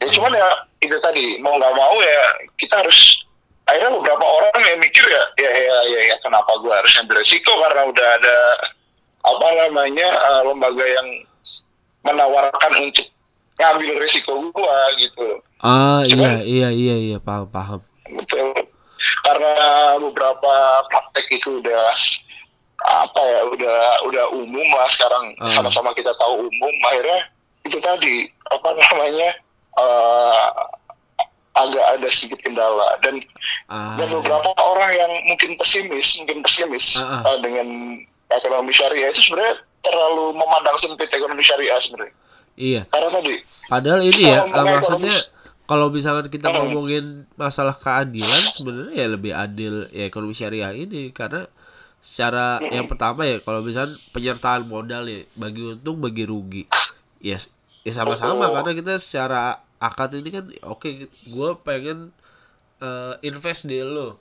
[0.00, 0.48] Ya cuman ya
[0.80, 2.24] itu tadi mau nggak mau ya
[2.56, 3.20] kita harus
[3.68, 7.52] akhirnya beberapa orang yang mikir ya ya ya ya, ya kenapa gue harus ambil resiko
[7.60, 8.36] karena udah ada
[9.20, 11.08] apa namanya uh, lembaga yang
[12.02, 13.06] menawarkan untuk
[13.60, 17.80] ngambil risiko gua gitu ah Cuman, iya iya iya iya paham paham
[18.16, 18.56] betul
[19.24, 19.52] karena
[20.00, 20.52] beberapa
[20.88, 21.92] praktek itu udah
[22.80, 25.52] apa ya udah udah umum lah sekarang ah.
[25.52, 27.28] sama-sama kita tahu umum akhirnya
[27.68, 29.30] itu tadi apa namanya
[29.76, 30.48] uh,
[31.60, 33.20] agak ada sedikit kendala dan
[33.68, 34.00] ah.
[34.00, 37.20] dan beberapa orang yang mungkin pesimis mungkin pesimis ah.
[37.28, 38.00] Uh, dengan
[38.32, 42.16] ekonomi syariah itu sebenarnya terlalu memandang sempit ekonomi syariah sebenarnya
[42.60, 42.82] Iya.
[42.92, 43.34] Karena tadi.
[43.72, 45.16] Padahal ini ya, uh, maksudnya
[45.64, 51.46] kalau misalkan kita ngomongin masalah keadilan sebenarnya ya lebih adil ya ekonomi syariah ini karena
[52.02, 52.74] secara hmm.
[52.74, 56.66] yang pertama ya kalau misalkan penyertaan modal ya bagi untung bagi rugi
[57.22, 57.38] ya
[57.86, 62.10] ya sama-sama karena kita secara akad ini kan oke okay, gue pengen
[62.82, 64.18] uh, invest di lo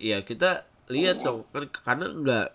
[0.00, 2.46] ya kita lihat dong kan karena nggak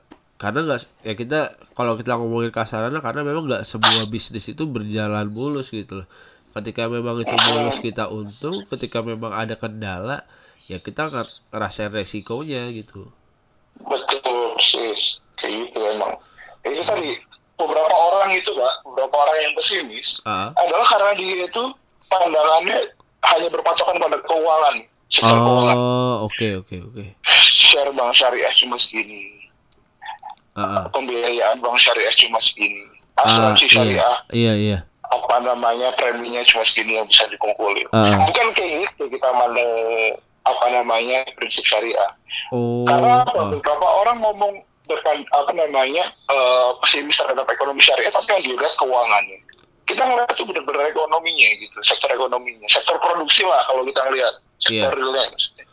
[0.44, 1.40] karena nggak ya kita
[1.72, 6.08] kalau kita ngomongin kasarannya karena memang nggak semua bisnis itu berjalan mulus gitu loh.
[6.52, 8.68] Ketika memang itu mulus kita untung.
[8.68, 10.28] Ketika memang ada kendala
[10.68, 13.08] ya kita ngerasain resikonya gitu.
[13.88, 14.92] Betul sih
[15.40, 16.12] kayak gitu emang.
[16.68, 17.16] Itu tadi
[17.56, 21.64] beberapa orang itu pak beberapa orang yang pesimis uh adalah karena dia itu
[22.12, 22.92] pandangannya
[23.24, 24.76] hanya berpatokan pada keuangan
[25.08, 25.76] sektor keuangan.
[25.80, 27.06] Oh, oke oke oke.
[27.32, 29.43] share bank syariah cuma segini
[30.54, 30.86] Ah.
[30.90, 33.72] pembiayaan bank syariah cuma segini Ah, asuransi iya.
[33.72, 34.78] syariah Iya iya.
[35.04, 38.18] apa namanya preminya cuma segini yang bisa dikumpulin Ah.
[38.24, 39.70] bukan kayak gitu kita mandang
[40.44, 42.12] apa namanya prinsip syariah
[42.50, 42.84] Oh.
[42.84, 43.50] karena apa, ah.
[43.50, 49.40] beberapa orang ngomong berkan apa namanya eh, pesimis terhadap ekonomi syariah tapi yang dilihat keuangannya
[49.84, 54.90] kita ngeliat itu benar-benar ekonominya gitu sektor ekonominya sektor produksi lah kalau kita ngeliat sektor
[54.90, 54.96] Iya.
[54.96, 55.66] realnya maksudnya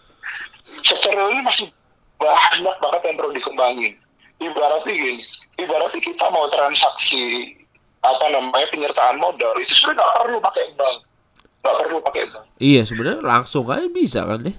[0.81, 1.67] sektor real ini masih
[2.17, 3.93] banyak banget yang perlu dikembangin
[4.41, 5.23] ibaratnya gini
[5.57, 7.55] ibaratnya kita mau transaksi
[8.01, 10.97] apa namanya penyertaan modal itu sebenarnya nggak perlu pakai bank
[11.61, 14.57] nggak perlu pakai bank Iya sebenarnya langsung aja bisa kan deh.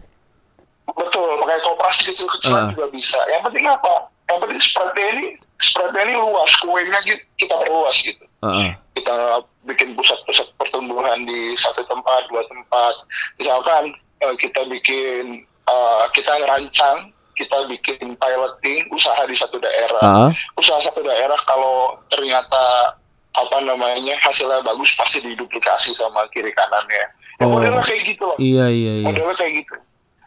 [0.87, 2.69] Betul, pakai koperasi kecil-kecilan Ah.
[2.69, 3.15] juga bisa.
[3.27, 3.93] Yang penting apa?
[4.25, 5.25] Yang penting spreadnya ini,
[5.57, 8.25] spreadnya ini luas, kuenya ki- kita perluas gitu.
[8.41, 8.75] Ah.
[8.91, 9.15] Kita
[9.63, 12.93] bikin pusat-pusat pertumbuhan di satu tempat, dua tempat.
[13.37, 19.97] Misalkan eh, kita bikin, eh, kita ngerancang, kita bikin piloting usaha di satu daerah.
[19.99, 20.31] Ah, ah.
[20.53, 22.93] Usaha satu daerah kalau ternyata
[23.31, 27.01] apa namanya hasilnya bagus pasti diduplikasi sama kiri kanannya.
[27.01, 27.09] Ya,
[27.41, 27.57] Oh.
[27.57, 29.05] modelnya kayak gitu loh Iya iya iya.
[29.07, 29.73] modelnya kayak gitu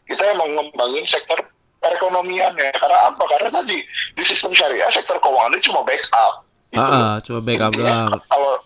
[0.04, 1.38] kita emang ngembangin sektor
[1.78, 3.78] perekonomian ya karena apa karena tadi
[4.10, 6.82] di sistem syariah sektor keuangan itu cuma backup gitu.
[6.82, 7.14] Ah, ah.
[7.22, 8.10] Cuma backup doang.
[8.26, 8.58] kalau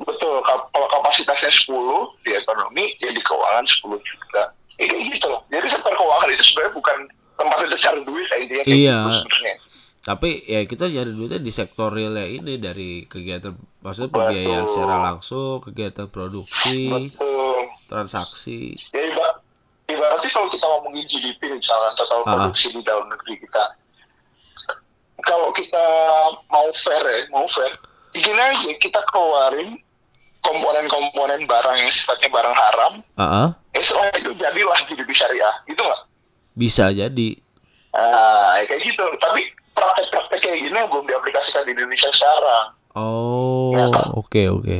[0.00, 1.74] betul ka- kalau kapasitasnya 10
[2.22, 4.42] di ekonomi ya di keuangan 10 juga
[4.78, 6.98] ya, kayak gitu loh jadi sektor keuangan itu sebenarnya bukan
[7.40, 8.96] tempat untuk cari duit ya, intinya kayak Iya.
[8.98, 9.54] gitu sebenarnya
[10.00, 14.20] Tapi ya kita nyari duitnya di sektor realnya ini dari kegiatan maksudnya Betul.
[14.22, 18.80] pembiayaan secara langsung, kegiatan produksi, betul transaksi.
[18.88, 19.38] ya iba-
[19.86, 22.32] ibaratnya kalau kita ngomongin GDP misalkan total Ah.
[22.38, 23.64] produksi di dalam negeri kita
[25.20, 25.84] kalau kita
[26.48, 27.68] mau fair ya mau fair
[28.10, 29.76] gini aja kita keluarin
[30.40, 33.48] komponen-komponen barang yang sifatnya barang haram Ah, ah.
[33.70, 36.02] ya setelah itu jadilah GDP syariah gitu nggak
[36.52, 37.30] Bisa jadi.
[37.90, 43.86] nah ya kayak gitu tapi praktek-praktek kayak gini belum diaplikasikan di Indonesia sekarang Oh, Ya.
[44.12, 44.78] oke oke.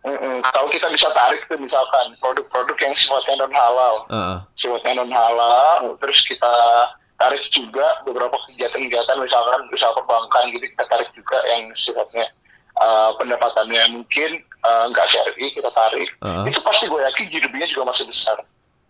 [0.00, 0.40] Mm-mm.
[0.42, 4.38] kalau kita bisa tarik tuh misalkan produk-produk yang sifatnya non halal Ah, ah.
[4.54, 6.48] sifatnya non halal terus kita
[7.14, 12.24] tarik juga beberapa kegiatan-kegiatan misalkan usaha perbankan gitu kita tarik juga yang sifatnya
[12.76, 14.30] uh, pendapatannya mungkin
[14.62, 16.44] uh, nggak syar'i kita tarik Ah, ah.
[16.44, 18.38] itu pasti gue yakin GDP-nya juga masih besar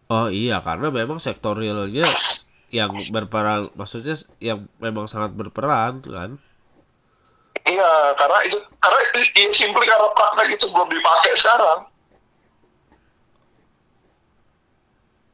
[0.08, 2.08] Oh iya, karena memang sektor realnya
[2.68, 6.36] yang berperan, maksudnya yang memang sangat berperan kan.
[7.68, 11.84] iya karena itu karena ya simply karena praktek itu belum dipakai sekarang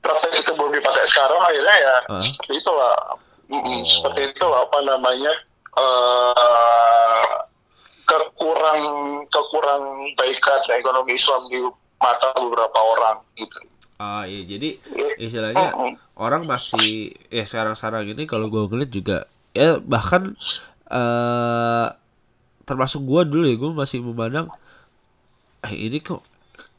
[0.02, 2.18] praktek itu belum dipakai sekarang akhirnya ya Ah.
[2.18, 2.94] seperti itulah
[3.54, 3.84] Oh.
[3.86, 5.32] seperti itulah apa namanya
[5.78, 7.24] eh
[8.02, 8.82] kekurang
[9.30, 9.82] kekurang
[10.18, 11.62] baikan ekonomi Islam di
[12.02, 13.62] mata beberapa orang gitu
[13.98, 14.74] Ah iya, jadi
[15.18, 15.94] istilahnya Mm-mm.
[16.18, 19.18] orang masih ya sekarang-sekarang ini kalau gue ngeliat juga
[19.54, 20.34] ya bahkan
[20.90, 21.88] eh
[22.68, 24.50] termasuk gue dulu ya gue masih memandang
[25.64, 26.22] eh ini kok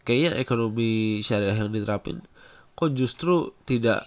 [0.06, 2.22] kayaknya ekonomi syariah yang diterapin
[2.78, 4.06] kok justru tidak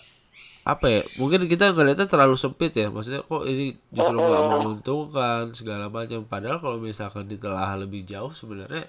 [0.69, 5.89] apa ya mungkin kita ngeliatnya terlalu sempit ya maksudnya kok ini justru nggak menguntungkan segala
[5.89, 6.21] macam.
[6.29, 8.85] Padahal kalau misalkan ditelaah lebih jauh sebenarnya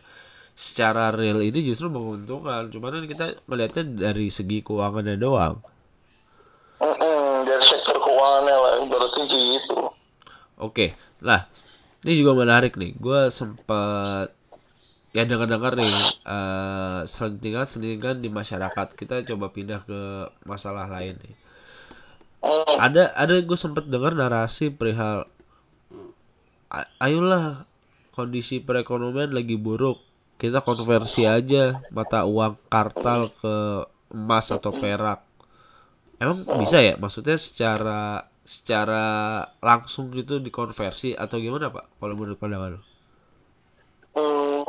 [0.66, 5.56] secara real ini justru menguntungkan cuman kan kita melihatnya dari segi keuangannya doang
[6.84, 9.80] Mm-mm, dari sektor keuangannya lah berarti gitu
[10.60, 10.92] Oke,
[11.24, 11.48] nah
[12.04, 12.92] ini juga menarik nih.
[13.00, 14.32] Gue sempat
[15.16, 15.94] ya dengar-dengar nih
[16.28, 18.88] eh selentingan-selentingan di masyarakat.
[19.00, 20.02] Kita coba pindah ke
[20.48, 21.36] masalah lain nih.
[22.44, 25.28] Mm, Ada ada gue sempat dengar narasi perihal
[26.78, 27.46] "A- ayolah
[28.18, 29.98] kondisi perekonomian lagi buruk.
[30.40, 33.84] Kita konversi aja mata uang kartal ke
[34.16, 35.20] emas atau perak.
[36.16, 36.96] Emang bisa ya?
[36.96, 39.06] Maksudnya secara secara
[39.60, 42.00] langsung gitu dikonversi atau gimana Pak?
[42.00, 42.82] Kalau menurut pandangan lo?
[44.16, 44.64] Hmm,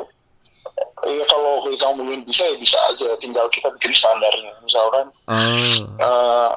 [1.08, 6.50] ya kalau kita ngomongin bisa ya bisa aja tinggal kita bikin standarnya misalkan Ah, eh,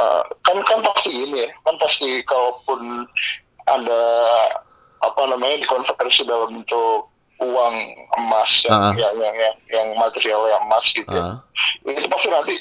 [0.00, 3.04] eh, kan kan pasti ini ya kan pasti kalaupun
[3.68, 4.02] ada
[5.04, 7.74] apa namanya dikonversi dalam bentuk uang
[8.20, 8.92] emas yang Ah.
[8.94, 11.40] yang, yang yang yang material yang emas gitu ah,
[11.84, 11.96] ya.
[11.96, 12.54] itu pasti nanti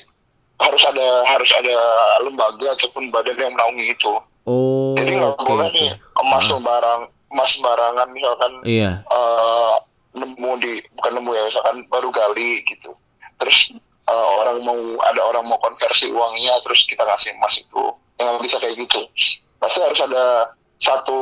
[0.60, 1.76] harus ada harus ada
[2.24, 4.12] lembaga ataupun badan yang menaungi itu.
[4.44, 5.76] Oh, jadi nggak oke boleh oke.
[5.78, 5.89] nih
[6.20, 9.74] emas Ah, sembarang emas sembarangan misalkan Iya, eh,
[10.15, 12.92] nemu di bukan nemu ya misalkan baru gali gitu.
[13.38, 13.72] Terus
[14.10, 17.84] eh, orang mau ada orang mau konversi uangnya terus kita kasih emas itu.
[18.20, 19.00] Yang bisa kayak gitu.
[19.60, 21.20] Pasti harus ada satu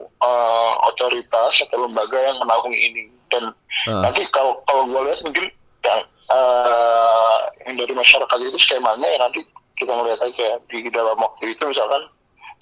[0.00, 3.02] eh, otoritas atau lembaga yang menaungi ini.
[3.28, 3.52] Dan
[3.88, 5.46] ah, nanti kalau kalau gue lihat mungkin
[5.84, 6.00] yang
[6.32, 7.38] eh,
[7.68, 9.44] yang dari masyarakat itu skemanya ya nanti
[9.76, 12.08] kita ngeliat aja di dalam waktu itu misalkan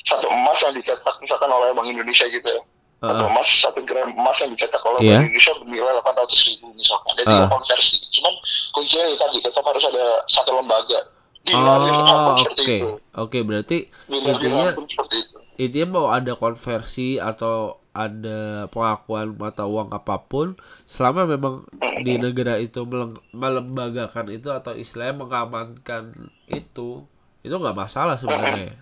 [0.02, 2.62] satu emas yang dicetak misalkan oleh Bank Indonesia gitu ya.
[3.02, 5.18] Satu Uh, emas satu gram emas yang dicetak oleh Iya.
[5.18, 7.10] Bank Indonesia bernilai 800 ribu misalkan.
[7.10, 7.18] Ah.
[7.18, 7.96] tinggal konversi.
[8.14, 8.34] Cuman
[8.78, 10.98] kuncinya itu tadi tetap harus ada satu lembaga.
[11.42, 12.76] Dirham oh, oke.
[13.18, 19.90] Oke, berarti Dinar intinya seperti itu intinya mau ada konversi atau ada pengakuan mata uang
[19.90, 21.68] apa pun selama memang
[22.00, 22.88] di negara itu
[23.32, 27.04] melembagakan itu atau istilahnya mengamankan itu
[27.40, 28.78] itu nggak masalah sebenarnya.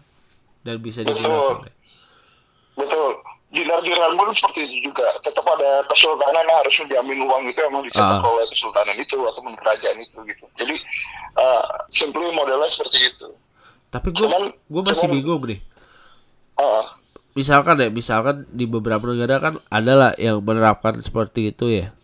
[0.60, 1.72] Dan bisa digunakan ya.
[2.76, 3.10] betul.
[3.50, 5.02] Dinar dirham pun seperti itu juga.
[5.20, 8.22] Tetap ada kesultanan harus menjamin uang itu emang dicetak Ah.
[8.22, 10.44] oleh kesultanan itu atau kerajaan itu gitu.
[10.54, 10.76] Jadi
[11.34, 13.26] uh, simply modelnya seperti itu.
[13.90, 14.22] Tapi gue
[14.70, 15.58] gue masih cuman- bingung nih
[17.30, 21.94] Misalkan ya misalkan di beberapa negara kan ada lah yang menerapkan seperti itu ya.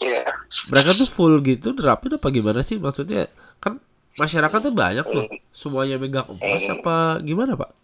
[0.00, 0.22] Iya.
[0.70, 2.78] Mereka tuh full gitu nerapin apa gimana sih?
[2.78, 3.26] Maksudnya
[3.58, 3.82] kan
[4.16, 5.26] masyarakat tuh banyak tuh.
[5.50, 7.74] Semuanya megang emas apa gimana pak?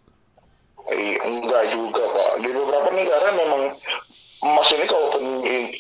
[0.87, 2.31] Eh, enggak juga pak.
[2.41, 3.63] Di beberapa negara memang
[4.47, 5.25] emas ini kalaupun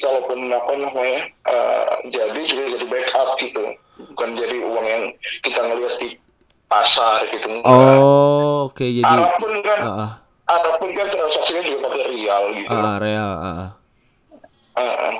[0.03, 3.65] kalaupun apa namanya eh, jadi juga jadi backup gitu.
[4.13, 5.05] Bukan jadi uang yang
[5.47, 6.09] kita ngelihat di
[6.66, 7.66] pasar gitu enggak.
[7.70, 10.11] oh oke jadi Arab pun kan ah ah,
[10.50, 13.70] Arab pun kan transaksinya juga pakai rial gitu ah, ah, real ah, ah.
[14.76, 15.14] Eh.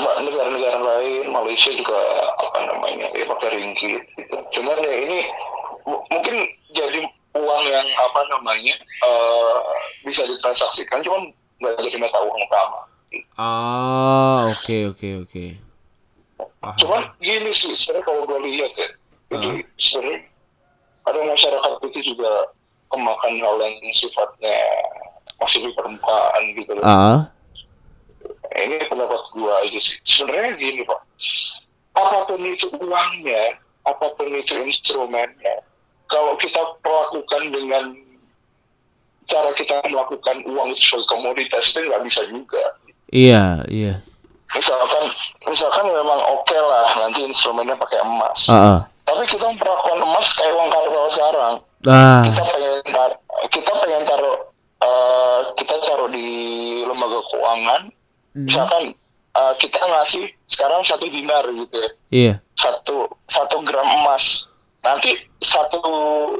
[0.00, 1.98] Ma- negara-negara lain Malaysia juga
[2.40, 5.18] apa namanya ya pakai ringgit gitu cuman ya ini
[5.84, 6.36] mu- mungkin
[6.72, 7.04] jadi
[7.36, 9.56] uang yang apa namanya eh,
[10.02, 11.28] bisa ditransaksikan cuman
[11.60, 12.80] nggak jadi mata uang utama
[13.36, 15.44] ah oke oke oke
[16.58, 16.78] Paham.
[16.80, 18.88] cuman gini sih sebenarnya kalau gue lihat ya
[19.36, 20.18] ini sebenarnya
[21.12, 22.52] ada masyarakat itu juga
[22.88, 24.58] kemakan hal yang sifatnya
[25.38, 26.84] masih di permukaan gitu loh.
[26.84, 27.18] Ah.
[28.58, 30.00] Ini pendapat gua aja sih.
[30.02, 31.00] Sebenarnya gini pak.
[31.94, 35.64] Apa pun itu uangnya apa pun itu instrumennya
[36.12, 37.84] kalau kita perlakukan dengan
[39.28, 42.64] cara kita melakukan uang itu sebagai komoditas itu nggak bisa juga.
[43.08, 43.94] Iya iya
[44.56, 45.04] misalkan
[45.44, 48.48] misalkan memang oke lah nanti instrumennya pakai emas.
[48.48, 51.54] Ah ah tapi kita memperlakukan emas kayak uang kartal sekarang.
[51.88, 53.10] Ah kita pengen tar
[53.48, 54.36] kita pengen taruh
[54.84, 56.26] eh, kita taruh di
[56.84, 57.82] lembaga keuangan.
[58.36, 58.82] Hmm, misalkan
[59.34, 61.90] uh, kita ngasih sekarang satu dinar gitu ya.
[62.12, 62.34] Iya.
[62.56, 64.48] Satu satu gram emas.
[64.84, 65.80] Nanti satu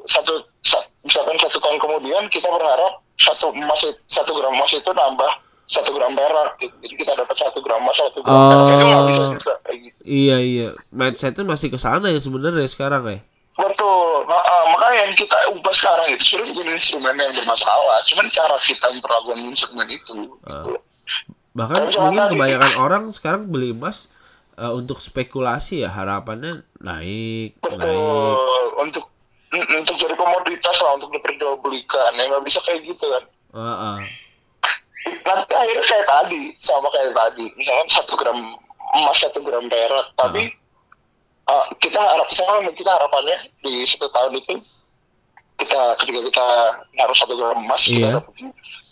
[0.06, 5.32] satu sa- misalkan satu tahun kemudian kita berharap satu emas satu gram emas itu nambah
[5.68, 6.74] satu gram perak gitu.
[6.80, 8.64] jadi kita dapat satu gram emas satu gram perak.
[8.64, 9.30] Itu nggak bisa Oh.
[9.36, 9.98] juga kayak gitu.
[10.02, 10.68] Iya iya.
[10.88, 13.20] Mindsetnya masih ke sana ya sebenarnya sekarang ya.
[13.52, 14.24] Betul.
[14.24, 17.98] Nah, uh, makanya yang kita ubah sekarang itu sebenarnya bukan instrumen yang bermasalah.
[18.06, 20.72] Cuman cara kita memperlakukan instrumen itu gitu.
[21.52, 24.06] bahkan Kalau mungkin kebanyakan orang sekarang beli emas
[24.54, 28.38] eh, untuk spekulasi ya harapannya naik naik betul.
[28.78, 29.04] Untuk
[29.50, 32.14] mm, untuk jadi komoditas lah untuk diperjualbelikan.
[32.14, 33.24] Ya nggak bisa kayak gitu kan.
[33.52, 33.98] Ah ah.
[35.06, 37.46] Nanti akhirnya kayak tadi sama kayak tadi.
[37.54, 38.38] Misalkan satu gram
[38.98, 40.06] emas satu gram perak.
[40.18, 40.50] Tapi
[41.48, 44.54] uh, kita harap sama kita harapannya di satu tahun itu
[45.58, 46.46] kita ketika kita
[46.94, 47.98] naruh satu gram emas Iya.
[47.98, 48.34] kita dapat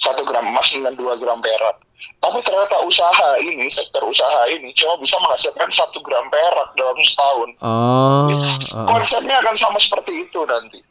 [0.02, 1.78] satu gram emas dengan dua gram perak.
[2.20, 7.50] Tapi ternyata usaha ini sektor usaha ini cuma bisa menghasilkan satu gram perak dalam setahun.
[7.62, 8.28] Oh
[8.74, 8.86] ah.
[8.90, 10.82] konsepnya akan sama seperti itu nanti.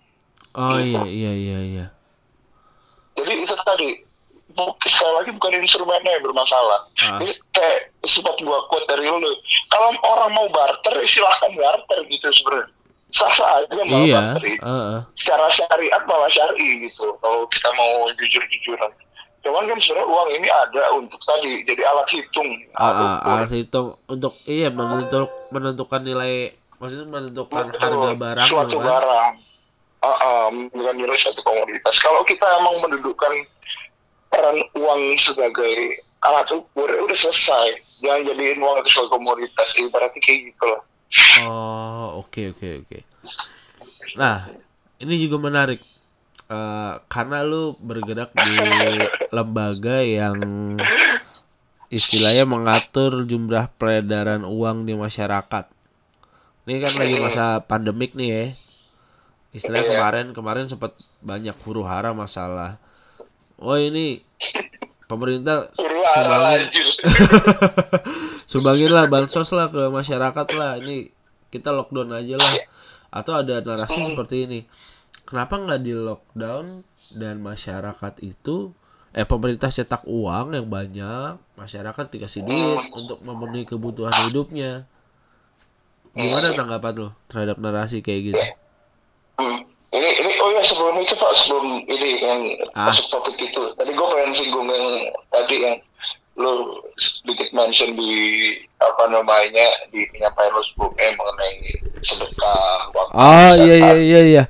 [0.56, 1.86] Oh iya iya iya iya.
[3.20, 4.05] Jadi itu tadi
[4.88, 6.80] sekali lagi bukan instrumennya yang bermasalah.
[7.04, 7.20] Ah.
[7.22, 9.32] ini kayak sempat gua quote dari lu.
[9.70, 12.72] Kalau orang mau barter silahkan barter gitu sebenarnya.
[13.14, 15.00] Sah sah aja mau iya barter ah, ah.
[15.16, 17.12] secara syariat malah syari gitu.
[17.20, 18.92] Kalau kita mau jujur jujuran
[19.46, 22.50] cuman kan sebenarnya uang ini ada untuk tadi jadi alat hitung.
[22.74, 26.50] Ah, ah, Alat alat hitung untuk iya menentuk menentukan nilai
[26.82, 28.90] maksudnya menentukan Betul, harga barang suatu kan.
[28.90, 29.32] barang.
[30.02, 31.98] Ah, ah, dengan nilai suatu komoditas.
[32.02, 33.32] Kalau kita emang mendudukkan
[34.28, 35.76] peran uang sebagai
[36.22, 40.82] alat ukur ya udah selesai jangan jadiin uang itu sebagai komoditas ibaratnya kayak gitu loh
[41.46, 43.00] Oh, oke oke oke.
[44.18, 44.50] Nah,
[45.00, 45.80] ini juga menarik.
[46.46, 48.52] Eh, karena lu bergerak di
[49.30, 50.36] lembaga yang
[51.88, 55.66] istilahnya mengatur jumlah peredaran uang di masyarakat.
[56.66, 58.46] Ini kan lagi masa pandemik nih ya.
[59.54, 59.94] Istilahnya Iya.
[59.96, 62.82] kemarin kemarin sempat banyak huru hara masalah.
[63.60, 64.20] Oh ini
[65.08, 65.72] pemerintah
[66.14, 66.62] sumbangin.
[68.52, 70.82] sumbangin lah bansos lah ke masyarakat lah.
[70.82, 71.10] Ini
[71.54, 72.56] kita lockdown aja lah.
[73.14, 74.60] Atau ada narasi seperti ini.
[75.24, 76.84] Kenapa nggak di lockdown
[77.16, 78.76] dan masyarakat itu
[79.16, 84.84] eh pemerintah cetak uang yang banyak masyarakat dikasih duit untuk memenuhi kebutuhan hidupnya?
[86.12, 88.44] Gimana tanggapan lo terhadap narasi kayak gitu?
[89.40, 89.75] Hmm.
[89.96, 92.42] Ini ini oh ya sebelum itu Pak sebelum ini yang
[92.72, 92.90] Ah.
[92.90, 93.64] masuk topik itu.
[93.74, 94.88] Tadi gue pengen singgung yang
[95.30, 95.76] tadi yang
[96.36, 96.52] lu
[96.96, 98.12] sedikit mention di
[98.76, 101.56] apa namanya di penyampaian lu sebelumnya mengenai
[102.02, 104.44] sedekah Oh iya iya iya iya.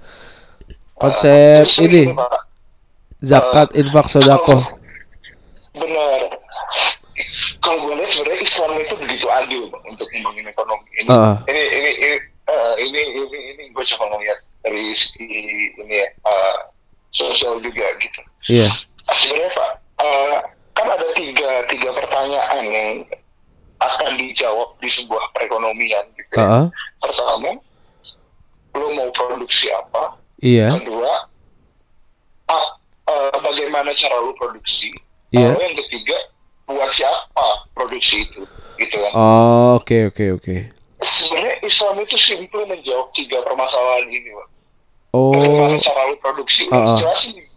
[0.96, 2.42] Konsep Justru ini Pak.
[3.20, 4.66] zakat infak sodako.
[5.76, 6.20] benar
[7.60, 11.36] kalau gue lihat sebenarnya Islam itu begitu adil Bang, untuk membangun ekonomi ini Ah.
[11.46, 15.26] ini ini ini eh, ini ini, ini gue coba ngeliat dari segi
[15.72, 16.58] ini ya eh,
[17.10, 18.70] sosial juga gitu Iya.
[19.08, 20.38] sebenarnya pak eh,
[20.74, 22.90] kan ada tiga tiga pertanyaan yang
[23.78, 26.42] akan dijawab di sebuah perekonomian gitu ya.
[26.42, 26.66] Heeh.
[26.98, 27.52] pertama
[28.74, 30.76] lo mau produksi apa Iya.
[30.76, 31.30] kedua
[32.48, 32.66] ah,
[33.06, 34.92] eh, bagaimana cara lu produksi
[35.30, 35.54] Iya.
[35.54, 36.18] lalu yang ketiga
[36.66, 38.42] buat siapa produksi itu
[38.76, 40.56] gitu kan Oh oke oke oke.
[41.00, 44.48] sebenarnya Islam itu simpel menjawab tiga permasalahan ini Pak.
[45.16, 46.80] Oh bagaimana cara lu produksi Ah, ah.
[46.84, 47.48] udah jelas nih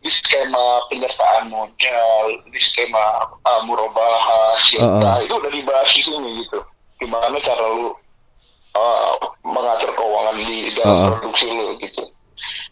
[0.00, 3.04] di skema penyertaan modal di skema
[3.40, 5.24] uh, murabahah syirkah Ah, ah.
[5.24, 6.60] itu udah dibahas di sini gitu
[6.96, 7.92] gimana cara lu
[8.74, 9.12] uh,
[9.44, 11.08] mengatur keuangan di dalam Ah, ah.
[11.12, 12.04] produksi lu gitu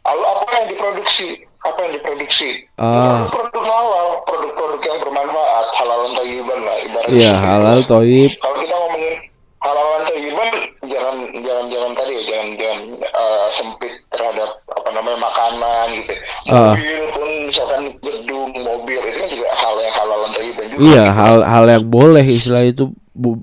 [0.03, 1.29] lalu apa yang diproduksi
[1.63, 3.29] apa yang diproduksi Ah.
[3.31, 8.31] produk halal produk-produk yang bermanfaat halalan tayyiban lah ibaratnya iya halal toib.
[8.43, 9.15] kalau kita ngomongin
[9.63, 10.51] halalan tayyiban
[10.85, 12.81] jangan jangan jangan tadi ya jangan jangan
[13.15, 16.13] uh, sempit terhadap apa namanya makanan gitu
[16.47, 16.73] Ah.
[16.73, 21.37] mobil pun misalkan gedung mobil itu kan juga hal yang halalan tayyiban juga Iya hal
[21.43, 22.95] hal yang boleh istilah itu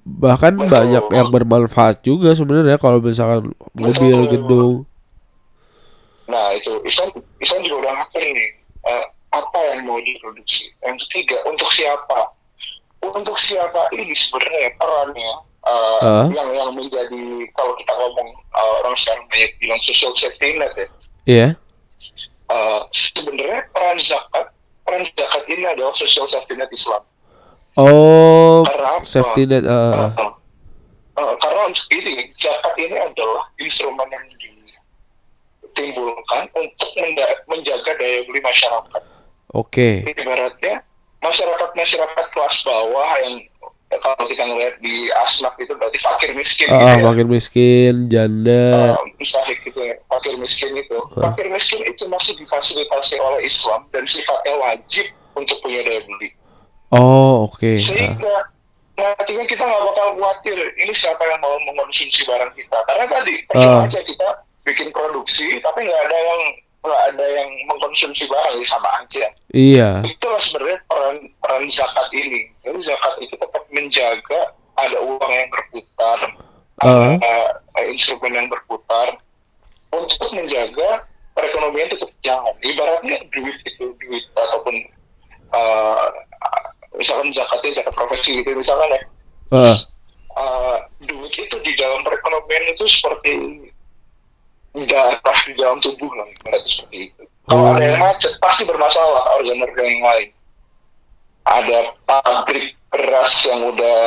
[0.04, 0.72] bahkan Betul.
[0.72, 4.32] banyak yang bermanfaat juga sebenarnya kalau misalkan mobil Betul.
[4.32, 4.74] gedung.
[6.26, 8.50] Nah itu Islam Islam juga udah ngatur nih
[8.86, 10.72] eh, apa yang mau diproduksi.
[10.82, 12.34] Yang ketiga untuk siapa?
[13.00, 16.26] Untuk siapa ini sebenarnya perannya eh, Ah.
[16.32, 20.88] yang yang menjadi kalau kita ngomong eh, orang sekarang banyak bilang social safety net ya.
[21.26, 21.48] Iya.
[22.50, 24.46] Eh, sebenarnya peran zakat
[24.82, 27.04] peran zakat ini adalah social safety net Islam.
[27.78, 29.64] Oh Karena safety net.
[29.64, 30.10] ah, ah.
[30.10, 30.32] Eh, eh,
[31.22, 34.26] eh, karena untuk ini zakat ini adalah instrumen yang
[35.70, 36.90] ditimbulkan untuk
[37.46, 39.04] menjaga daya beli masyarakat.
[39.50, 40.06] Oke.
[40.06, 40.86] ibaratnya
[41.20, 43.42] masyarakat masyarakat kelas bawah yang
[43.92, 47.26] kalau kita ngelihat di asnaf itu berarti fakir miskin Ah, gitu ya.
[47.26, 48.94] miskin, janda.
[48.94, 50.98] Uh, mustahik gitu ya, fakir miskin itu.
[51.18, 56.30] Fakir miskin itu masih difasilitasi oleh Islam dan sifatnya wajib untuk punya daya beli.
[56.94, 57.66] Oh oke.
[57.66, 57.82] Ah.
[57.82, 58.36] Sehingga
[58.94, 62.78] nantinya kita nggak bakal khawatir ini siapa yang mau mengkonsumsi barang kita.
[62.86, 63.88] Karena tadi percuma Ah.
[63.90, 64.28] aja kita
[64.70, 66.42] bikin produksi tapi nggak ada yang
[66.80, 69.26] nggak ada yang mengkonsumsi barang ya sama aja.
[69.50, 69.90] Iya.
[70.06, 70.78] itulah sebenarnya
[71.60, 72.48] peran zakat ini.
[72.64, 76.20] Jadi zakat itu tetap menjaga ada uang yang berputar,
[76.80, 77.20] Ah.
[77.20, 79.20] ada uh, instrumen yang berputar
[79.92, 81.04] untuk menjaga
[81.36, 82.56] perekonomian tetap jalan.
[82.64, 84.88] Ibaratnya duit itu duit ataupun
[85.52, 86.08] uh,
[86.96, 89.02] misalkan zakatnya zakat profesi gitu misalkan ya.
[89.52, 89.76] Ah,
[90.40, 93.68] uh, duit itu di dalam perekonomian itu seperti
[94.88, 97.24] darah di dalam tubuh lah, ibaratnya seperti itu.
[97.52, 97.76] Kalau Oh.
[97.76, 100.30] ada yang macet, pasti bermasalah organ-organ yang lain.
[101.50, 103.98] Ada pabrik beras yang udah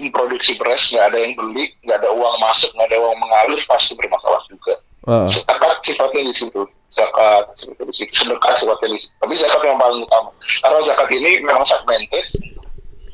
[0.00, 3.92] memproduksi beras, nggak ada yang beli, nggak ada uang masuk, nggak ada uang mengalir, pasti
[3.98, 4.74] bermasalah juga.
[5.04, 5.26] ah.
[5.28, 9.12] Zakat sifatnya di situ, zakat sifatnya di situ, sedekah sifatnya di situ.
[9.20, 12.24] Tapi zakat yang paling utama, karena zakat ini memang segmented,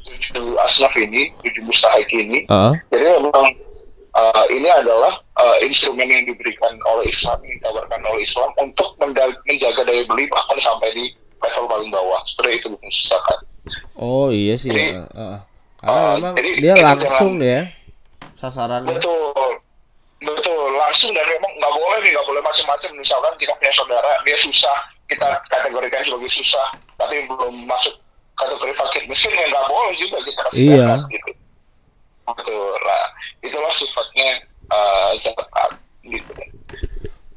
[0.06, 2.70] tujuh asnaf ini, tujuh mustahik ini, Ah.
[2.94, 3.46] jadi memang
[4.14, 9.82] uh, ini adalah uh, instrumen yang diberikan oleh Islam, yang ditawarkan oleh Islam untuk menjaga
[9.82, 11.04] daya beli bahkan sampai di
[11.38, 12.20] level paling bawah.
[12.24, 13.38] Sebenarnya itu bukan zakat.
[13.94, 14.70] Oh iya sih.
[14.70, 15.04] Jadi- ya.
[15.12, 15.38] Ah.
[15.76, 17.68] Karena Ah, memang jadi dia langsung ya
[18.34, 18.96] sasarannya.
[18.96, 19.50] Betul,
[20.18, 20.66] betul.
[20.74, 22.90] Langsung dan memang nggak boleh nih, nggak boleh macam-macam.
[22.96, 24.76] Misalkan kita punya saudara, dia susah,
[25.06, 26.66] kita kategorikan sebagai susah,
[26.96, 27.94] tapi belum masuk
[28.34, 30.76] kategori fakir miskin, ya nggak boleh juga kita Iya.
[30.76, 31.30] zakat gitu.
[32.26, 32.72] Betul.
[32.82, 33.04] Nah,
[33.40, 34.28] itulah sifatnya
[34.68, 35.70] uh, zakat
[36.02, 36.32] gitu.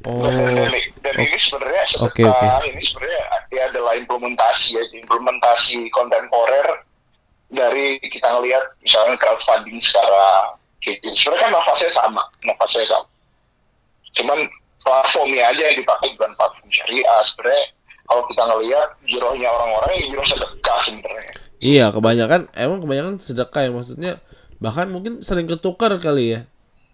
[0.07, 0.23] Oh.
[0.23, 2.71] dan, ini sebenarnya Oke, sedekah oke.
[2.71, 6.87] ini sebenarnya dia adalah implementasi ya implementasi kontemporer
[7.51, 11.03] dari kita ngelihat misalnya crowdfunding secara gitu.
[11.11, 13.09] Sebenarnya kan nafasnya sama, nafasnya sama.
[14.15, 14.39] Cuman
[14.79, 17.19] platformnya aja yang dipakai bukan platform syariah.
[17.27, 17.63] Sebenarnya
[18.07, 21.33] kalau kita ngelihat girohnya orang-orang yang giroh sedekah sebenarnya.
[21.59, 24.13] Iya, kebanyakan emang kebanyakan sedekah ya maksudnya
[24.63, 26.41] bahkan mungkin sering ketukar kali ya.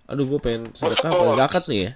[0.10, 1.38] Aduh, gue pengen sedekah apa Betul.
[1.38, 1.92] zakat nih ya.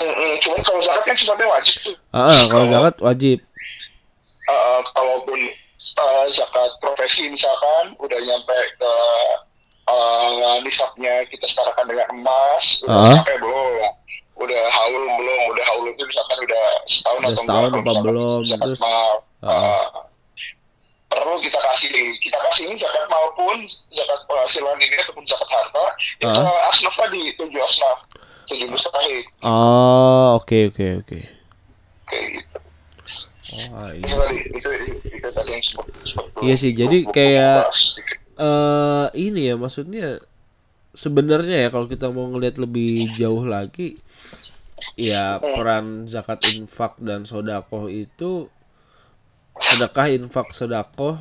[0.00, 0.32] Mm-mm.
[0.38, 1.96] Cuman kalau zakat kan sifatnya wajib tuh.
[2.10, 3.38] Ah, kalau zakat wajib.
[4.42, 5.38] uh, kalaupun
[5.94, 8.92] uh, zakat profesi misalkan udah nyampe ke
[9.86, 13.12] uh, nisabnya kita setarakan dengan emas udah Ah.
[13.14, 13.94] sampai belum
[14.36, 18.66] udah haul belum udah haul itu misalkan udah setahun Udah atau setahun apa belum, zakat
[18.66, 19.14] terus- mal.
[19.38, 19.46] Ah.
[19.46, 19.84] Ah.
[21.06, 23.56] perlu kita kasih kita kasih ini zakat maupun
[23.90, 25.84] zakat penghasilan ini ataupun zakat harta
[26.18, 26.70] itu Ah.
[26.70, 27.98] asnaf tadi tujuh asnaf
[29.40, 31.18] Oh, oke oke oke.
[32.10, 32.58] kayak gitu.
[33.50, 34.38] Oh, iya sih.
[34.46, 37.70] itu, itu, itu tadi yang sempat sempat Iya sih, jadi kayak-
[38.40, 40.18] eh ini ya maksudnya
[40.90, 44.00] sebenarnya ya kalau kita mau ngelihat lebih jauh lagi
[44.98, 48.50] ya peran zakat infak dan sodakoh itu
[49.60, 51.20] sedekah infak sodakoh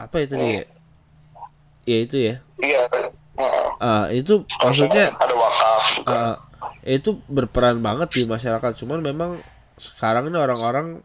[0.00, 0.64] apa itu dia
[1.86, 2.34] ya itu ya.
[2.58, 2.82] Iya
[3.82, 6.12] ah itu maksudnya ada wakaf juga.
[6.14, 6.36] ah,
[6.86, 9.30] itu berperan banget di masyarakat cuman memang
[9.80, 11.00] sekarang ini orang-orang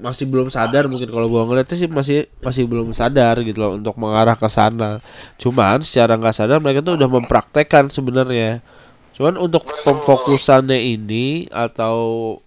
[0.00, 4.00] masih belum sadar mungkin kalau gua ngeliatnya sih masih masih belum sadar gitu loh untuk
[4.00, 4.98] mengarah ke sana
[5.36, 8.64] cuman secara nggak sadar mereka tuh udah mempraktekkan sebenarnya
[9.12, 12.40] cuman untuk pemfokusannya ini atau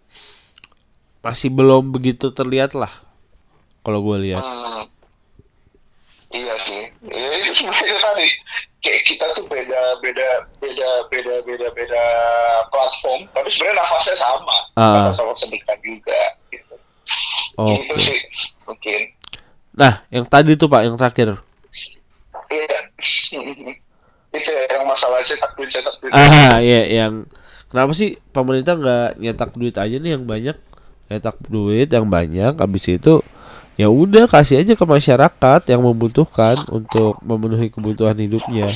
[1.21, 2.89] masih belum begitu terlihat lah
[3.85, 4.89] kalau gua lihat Hmm.
[6.35, 6.83] Iya sih.
[7.05, 8.27] Ya, itu sebenarnya tadi.
[8.85, 10.29] Kayak kita tuh beda beda
[10.61, 12.03] beda beda beda beda
[12.69, 14.57] platform, tapi sebenarnya nafasnya sama.
[14.77, 15.09] Ah.
[15.17, 16.19] sama sedekah juga.
[16.53, 16.75] Gitu.
[17.57, 18.19] oke Itu sih
[18.69, 19.01] mungkin.
[19.75, 21.35] nah yang tadi tuh pak yang terakhir
[22.45, 22.77] Iya.
[24.37, 26.11] itu ya, yang masalah cetak duit cetak duit.
[26.13, 27.25] Ah, iya yang
[27.71, 30.57] kenapa sih pemerintah nggak nyetak duit aja nih yang banyak?
[31.09, 33.23] Nyetak duit yang banyak habis itu
[33.75, 38.71] ya udah kasih aja ke masyarakat yang membutuhkan untuk memenuhi kebutuhan hidupnya.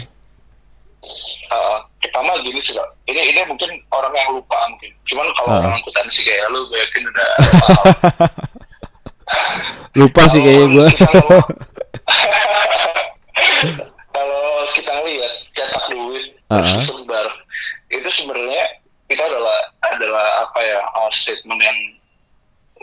[1.47, 2.88] Ah, pertama gini sih Kak.
[3.08, 4.91] ini ini mungkin orang yang lupa mungkin.
[5.08, 5.60] Cuman kalau Ah.
[5.64, 7.30] orang angkutan sih kayak lu gue yakin udah.
[9.93, 10.88] Lupa sih kayaknya gua.
[10.89, 11.22] Kalau
[14.74, 16.66] kita kita lihat cetak duit Ah.
[16.66, 17.28] terus disebar
[17.89, 18.64] itu sebenarnya
[19.06, 21.99] itu adalah adalah apa ya uh, statement yang uh,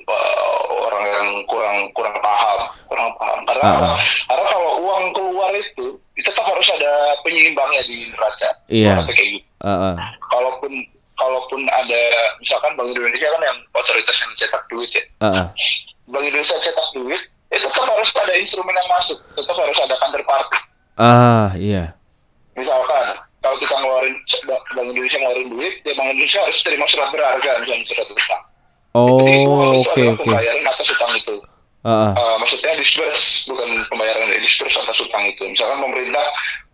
[0.08, 3.98] orang yang kurang kurang paham kurang paham karena Ah.
[4.26, 8.96] karena kalau uang keluar itu itu tetap harus ada penyeimbangnya di neraca Iya.
[8.96, 9.94] Ibaratnya kayak gitu Ah, ah.
[10.28, 10.72] kalaupun
[11.14, 12.00] kalaupun ada
[12.38, 15.46] misalkan Bank Indonesia kan yang otoritas yang cetak duit ya Ah, ah.
[16.06, 20.58] Bank Indonesia cetak duit, itu tetap harus ada instrumen yang masuk, tetap harus ada counterparty.
[20.94, 21.98] Ah, iya.
[22.54, 23.06] Misalkan
[23.42, 24.14] kalau kita ngeluarin
[24.46, 28.42] Bank Indonesia ngeluarin duit, ya Bank Indonesia harus terima surat berharga misalnya surat utang.
[28.96, 30.24] Oh, itu oke adalah oke.
[30.24, 31.36] pembayaran atas utang itu.
[31.86, 32.10] Ah.
[32.16, 35.44] Eh, maksudnya disperse bukan pembayaran ya, disperse atas utang itu.
[35.46, 36.24] Misalkan pemerintah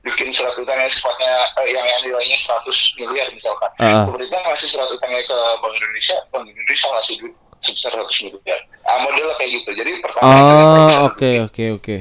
[0.06, 3.70] bikin surat utang yang sifatnya eh, yang, yang nilainya 100 miliar misalkan.
[3.82, 4.06] Ah.
[4.06, 8.60] Pemerintah ngasih surat utangnya ke Bank Indonesia, Bank Indonesia ngasih duit sebesar 100 miliar.
[8.86, 9.70] Ah, modelnya kayak gitu.
[9.74, 11.96] Jadi pertama Ah, oke oke oke.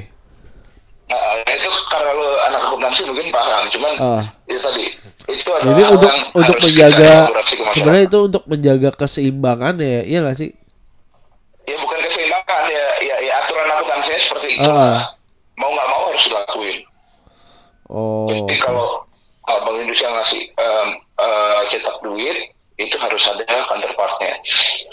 [1.12, 4.24] Nah, itu karena lo anak akuntansi mungkin paham, cuman Ah.
[4.48, 4.84] itu tadi
[5.28, 7.12] itu adalah Jadi untuk yang untuk harus menjaga
[7.68, 10.50] sebenarnya itu untuk menjaga keseimbangan ya, iya nggak sih?
[11.62, 14.70] ya bukan keseimbangan ya, ya, ya aturan akuntansinya seperti itu.
[14.72, 15.14] Ah.
[15.60, 16.78] Mau nggak mau harus dilakuin.
[17.92, 18.28] Oh.
[18.32, 19.04] Jadi kalau
[19.46, 20.88] uh, Bank Indonesia ngasih um,
[21.20, 22.51] uh, cetak duit
[22.84, 24.34] itu harus ada counterpartnya.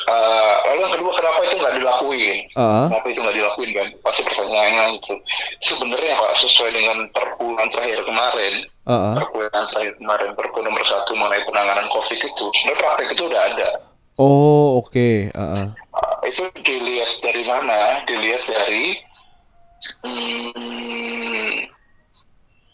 [0.10, 2.38] Uh, lalu yang kedua kenapa itu nggak dilakuin?
[2.58, 2.86] Ah.
[2.90, 3.88] Kenapa itu nggak dilakuin kan?
[4.06, 5.14] Pasti pertanyaannya itu.
[5.62, 8.54] Sebenarnya Pak sesuai dengan perpu yang terakhir kemarin,
[8.90, 9.14] ah.
[9.18, 13.42] perpu yang terakhir kemarin perpu nomor satu mengenai penanganan COVID itu sebenarnya praktek itu udah
[13.54, 13.70] ada.
[14.20, 15.32] Oh, oke.
[15.32, 15.68] Ah, ah.
[15.96, 18.04] Uh, itu dilihat dari mana?
[18.04, 19.00] Dilihat dari
[20.04, 21.70] hmm,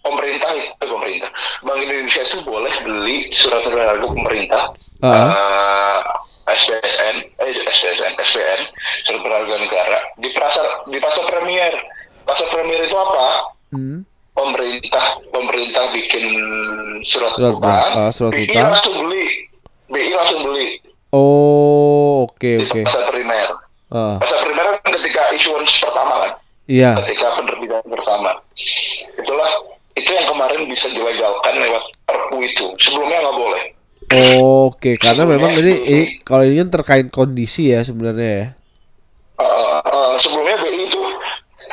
[0.05, 1.29] pemerintah itu eh, pemerintah.
[1.65, 4.63] Bank Indonesia itu boleh beli surat berharga pemerintah.
[5.05, 5.29] Ah.
[5.29, 5.99] uh,
[6.47, 8.61] SPSN, eh SPSN, SPN,
[9.01, 11.73] surat berharga negara di pasar di pasar premier.
[12.21, 13.25] Pasar premier itu apa?
[13.69, 14.01] Hmm.
[14.31, 16.25] pemerintah pemerintah bikin
[17.01, 18.67] surat, Surat utang, ah, surat BI utang.
[18.67, 19.25] langsung beli,
[19.87, 20.67] BI langsung beli
[21.09, 22.81] Oh, oke di oke.
[22.83, 23.47] pasar primer.
[23.87, 26.31] Ah, Pasar primer kan ketika issuance pertama kan,
[26.67, 26.99] iya.
[26.99, 28.35] ketika penerbitan pertama.
[29.15, 29.49] Itulah
[29.95, 32.65] itu yang kemarin bisa dilegalkan lewat perpu itu.
[32.75, 33.63] Sebelumnya nggak boleh.
[34.07, 38.47] Oke, karena memang ini, ini kalau ini kan terkait kondisi ya sebenarnya ya.
[39.35, 41.01] Uh, uh, sebelumnya BI itu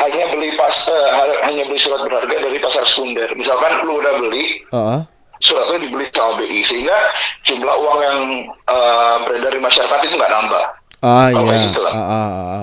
[0.01, 3.29] hanya beli pas ha- hanya beli surat berharga dari pasar sekunder.
[3.37, 5.01] Misalkan lu udah beli Ah, ah.
[5.39, 6.97] suratnya dibeli sama BI sehingga
[7.45, 10.65] jumlah uang yang eh, beredar di masyarakat itu nggak nambah.
[11.03, 11.57] Ah, iya.
[11.69, 11.93] gitu lah.
[11.93, 12.63] Ah, ah, ah, ah.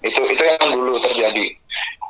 [0.00, 1.46] Itu itu yang dulu terjadi.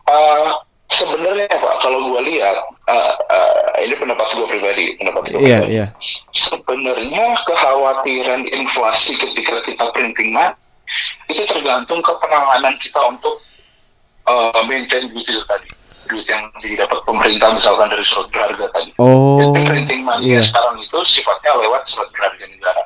[0.09, 0.47] Eh,
[0.89, 2.57] sebenarnya Pak, kalau gua lihat
[2.89, 5.73] eh, eh, ini pendapat gua pribadi, pendapat Iya, pribadi.
[5.77, 5.87] iya.
[6.33, 10.57] Sebenarnya kekhawatiran inflasi ketika kita printing money
[11.29, 13.37] itu tergantung ke penanganan kita untuk
[14.25, 15.69] eh, maintain duit itu tadi.
[16.09, 18.97] duit yang didapat pemerintah misalkan dari surat berharga tadi.
[18.97, 20.41] Oh, Jadi printing money iya.
[20.41, 22.81] sekarang itu sifatnya lewat surat berharga negara.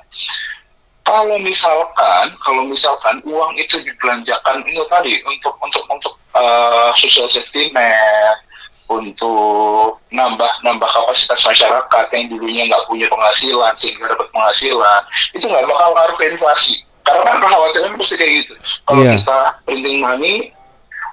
[1.12, 7.68] Kalau misalkan, kalau misalkan uang itu dibelanjakan itu tadi untuk untuk untuk eh, social safety
[7.68, 8.40] net,
[8.88, 15.00] untuk nambah nambah kapasitas masyarakat yang dulunya nggak punya penghasilan sehingga dapat penghasilan,
[15.36, 16.74] itu nggak bakal ngaruh ke inflasi.
[17.02, 18.54] Karena kan kekhawatiran pasti kayak gitu.
[18.86, 19.12] Kalau Iya.
[19.18, 20.34] kita printing money,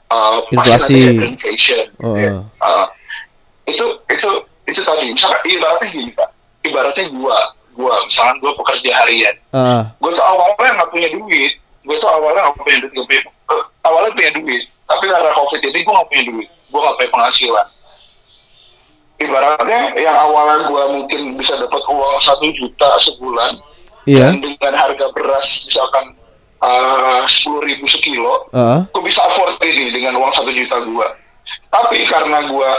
[0.08, 0.96] pasti Inflasi.
[1.04, 1.86] ada inflation.
[1.92, 2.32] gitu ya.
[2.40, 2.64] Oh.
[2.64, 2.86] Uh,
[3.68, 4.30] itu itu
[4.66, 6.30] itu tadi misalkan ibaratnya gini pak
[6.64, 7.38] ibaratnya gua
[7.80, 9.36] gua misalkan gua pekerja harian.
[9.56, 11.54] Ah, gua tuh awalnya nggak punya duit.
[11.88, 14.64] Gua tuh awalnya nggak punya duit punya eh, awalnya punya duit.
[14.84, 16.50] Tapi karena covid ini gua nggak punya duit.
[16.68, 17.68] Gua nggak punya penghasilan.
[19.20, 23.52] Ibaratnya yang awalnya gua mungkin bisa dapat uang satu juta sebulan
[24.08, 26.16] iya, dan dengan harga beras misalkan
[27.24, 31.08] sepuluh ribu sekilo ah, gue bisa afford ini dengan uang satu juta gue
[31.72, 32.72] tapi karena gue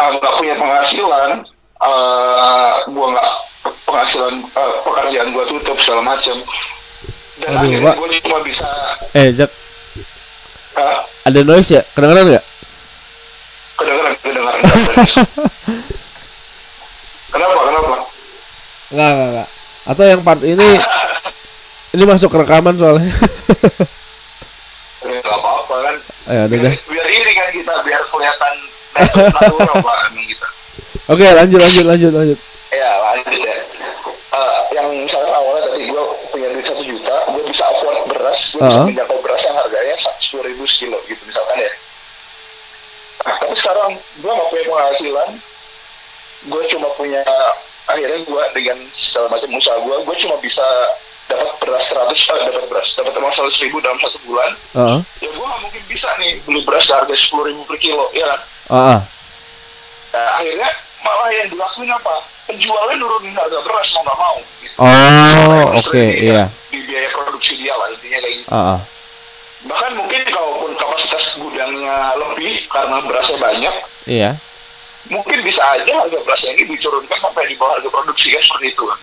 [0.00, 1.30] uh, nggak punya penghasilan
[1.80, 3.30] uh, gue nggak
[3.88, 6.36] penghasilan uh, pekerjaan gue tutup segala macam
[7.40, 8.68] dan Aduh, akhirnya gue cuma bisa
[9.16, 9.50] eh Jack,
[10.76, 11.82] uh, ada noise ya?
[11.96, 12.44] Kedengeran nggak?
[13.80, 14.60] kedengeran kedengeran.
[17.30, 17.94] Kenapa kenapa?
[18.90, 19.48] Enggak, enggak, enggak.
[19.86, 20.66] Atau yang part ini
[21.94, 23.06] ini masuk rekaman soalnya.
[25.06, 25.94] ya nggak apa-apa kan.
[26.26, 28.54] Ya biar, biar ini kan kita biar kelihatan
[28.98, 30.10] natural pak
[31.06, 32.38] emang Oke, lanjut lanjut lanjut lanjut.
[32.70, 33.56] Ya lanjut ya.
[34.30, 38.62] Eh, yang misalnya awalnya tadi gue punya duit satu juta, gue bisa afford beras, gue
[38.62, 38.86] bisa Uh-huh.
[38.86, 41.72] menjangkau beras yang harganya sepuluh ribu sekilo gitu misalkan ya.
[43.20, 45.30] Nah, tapi sekarang gue gak punya penghasilan,
[46.46, 47.20] gue cuma punya
[47.84, 50.66] akhirnya gue dengan segala macam usaha gue, gue cuma bisa
[51.26, 55.26] dapat beras 100, eh, dapat beras, dapat uang seratus ribu dalam satu bulan, Ah, ya
[55.28, 58.40] gue gak mungkin bisa nih beli beras harga sepuluh ribu per kilo, ya kan?
[58.70, 59.00] ah, ah.
[60.10, 60.70] Nah, akhirnya
[61.00, 62.14] malah yang dilakuin apa?
[62.46, 64.36] Penjualnya nurunin harga beras mau nggak mau.
[64.60, 64.76] Gitu.
[64.80, 66.44] Oh, oke, di- iya.
[66.70, 68.50] Di biaya produksi dia lah intinya kayak gitu.
[68.50, 68.78] Ah, ah.
[69.60, 73.74] Bahkan mungkin kalaupun kapasitas gudangnya lebih karena berasnya banyak,
[74.08, 74.30] Iya.
[75.12, 78.84] mungkin bisa aja harga berasnya ini diturunkan sampai di bawah harga produksi kan seperti itu
[78.88, 78.98] kan.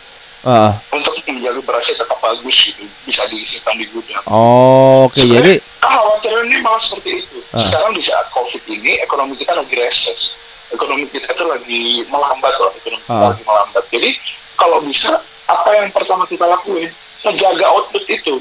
[0.48, 0.72] Ah.
[0.94, 4.24] Untuk menjaga berasnya tetap bagus gitu, bisa disimpan di gudang.
[4.26, 7.38] Oh, oke, jadi kekhawatiran ini malah seperti itu.
[7.54, 7.62] Ah.
[7.62, 10.37] Sekarang di saat COVID ini ekonomi kita lagi reses,
[10.74, 13.30] ekonomi kita tuh lagi melambat loh, ekonomi kita Ah.
[13.32, 13.84] lagi melambat.
[13.92, 14.10] Jadi
[14.58, 15.14] kalau bisa
[15.48, 16.90] apa yang pertama kita lakuin,
[17.24, 18.36] menjaga output itu.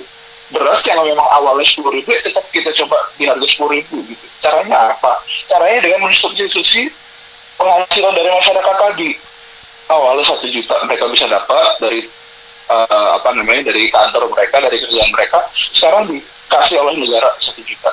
[0.46, 4.26] Beras yang memang awalnya sepuluh ribu, ya tetap kita coba di harga sepuluh ribu gitu.
[4.38, 5.18] Caranya apa?
[5.50, 6.86] Caranya dengan mensubstitusi
[7.58, 9.10] penghasilan dari masyarakat tadi.
[9.90, 12.06] Awalnya satu juta mereka bisa dapat dari
[12.66, 17.90] eh, apa namanya dari kantor mereka dari kerjaan mereka sekarang dikasih oleh negara satu juta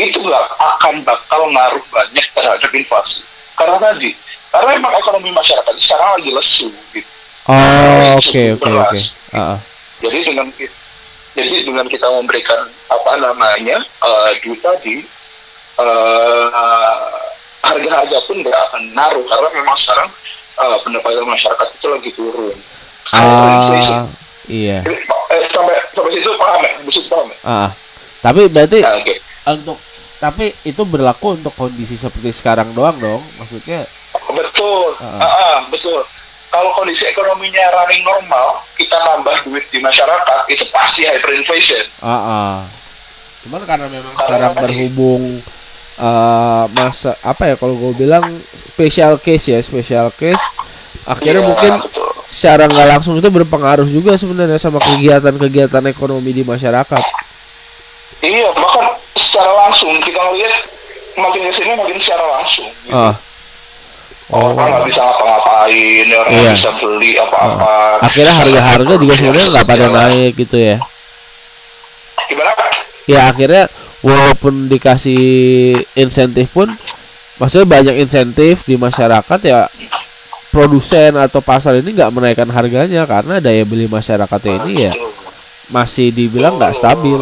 [0.00, 4.10] itu nggak akan bakal ngaruh banyak terhadap inflasi karena tadi
[4.50, 7.10] karena memang ekonomi masyarakat sekarang lagi lesu gitu
[7.50, 8.98] Oh, oke oke oke.
[10.04, 10.46] Jadi dengan
[11.34, 15.00] jadi dengan kita memberikan apa namanya eh, duit tadi
[15.80, 16.46] eh,
[17.64, 20.08] harga-harga pun nggak akan naruh karena memang sekarang
[20.62, 22.56] eh, pendapatan masyarakat itu lagi turun.
[23.16, 24.06] Ah,
[24.46, 24.78] iya.
[24.84, 26.70] Eh, sampai sampai situ paham ya?
[26.86, 27.36] Bisa paham ya?
[27.42, 27.68] Ah.
[28.20, 29.14] Tapi berarti Nah, oke.
[29.56, 29.78] untuk
[30.20, 33.20] tapi itu berlaku untuk kondisi seperti sekarang doang dong.
[33.36, 33.82] Maksudnya
[34.30, 35.18] Betul, Ah.
[35.18, 35.98] Ah, ah, betul.
[36.46, 41.82] Kalau kondisi ekonominya running normal, kita nambah duit di masyarakat, itu pasti hyperinflation.
[42.00, 42.54] ah, ah.
[43.40, 45.22] Cuman karena memang Karena sekarang tadi- berhubung
[45.96, 50.40] eh, masa apa ya kalau gue bilang special case ya, special case
[51.06, 52.08] akhirnya Iya, mungkin betul.
[52.26, 57.04] secara nggak langsung itu berpengaruh juga sebenarnya sama kegiatan-kegiatan ekonomi di masyarakat.
[58.20, 60.54] Iya, bahkan secara langsung kita ngelihat
[61.18, 62.68] makin ke sini makin secara langsung.
[62.86, 62.94] Gitu.
[62.94, 63.14] Ah.
[64.30, 64.54] Oh.
[64.54, 66.54] Orang nggak bisa ngapa-ngapain, orang nggak Iya.
[66.54, 67.98] bisa beli apa-apa.
[68.06, 70.76] Akhirnya harga-harga juga sebenarnya nggak pada naik gitu ya.
[72.30, 72.52] Gimana?
[73.10, 73.64] Ya akhirnya
[74.06, 75.22] walaupun dikasih
[75.98, 76.70] insentif pun
[77.42, 79.66] maksudnya banyak insentif di masyarakat ya
[80.54, 84.92] produsen atau pasar ini nggak menaikkan harganya karena daya beli masyarakatnya ini ya
[85.74, 87.18] masih dibilang nggak stabil.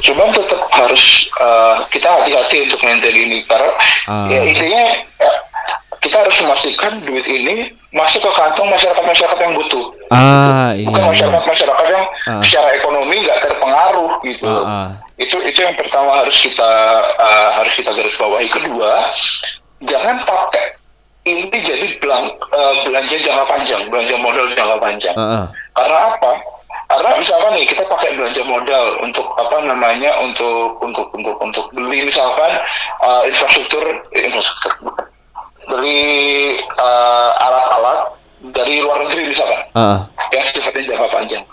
[0.00, 1.04] Cuman tetap harus
[1.36, 3.70] eh, kita hati-hati untuk maintain ini karena
[4.08, 4.26] Ah.
[4.26, 4.82] ya intinya
[5.20, 5.30] ya,
[6.00, 10.86] kita harus memastikan duit ini masuk ke kantong masyarakat-masyarakat yang butuh, Ah iya.
[10.88, 11.10] bukan iya.
[11.12, 12.40] masyarakat-masyarakat yang Ah.
[12.40, 14.48] secara ekonomi nggak terpengaruh gitu.
[14.48, 14.88] Ah, ah.
[15.20, 16.70] Itu itu yang pertama harus kita
[17.20, 18.48] eh, harus kita garis bawahi.
[18.48, 19.12] Kedua,
[19.84, 20.80] jangan pakai
[21.28, 25.14] ini jadi belang, eh, belanja jangka panjang, belanja modal jangka panjang.
[25.14, 25.46] Ah, ah.
[25.76, 26.32] Karena apa?
[26.90, 32.02] Karena misalkan nih kita pakai belanja modal untuk apa namanya untuk untuk untuk untuk beli
[32.02, 32.58] misalkan
[33.06, 34.74] uh, infrastruktur eh, infrastruktur
[35.70, 38.18] beli uh, alat-alat
[38.50, 40.02] dari luar negeri misalkan Ah,
[40.34, 41.44] yang sifatnya jangka panjang.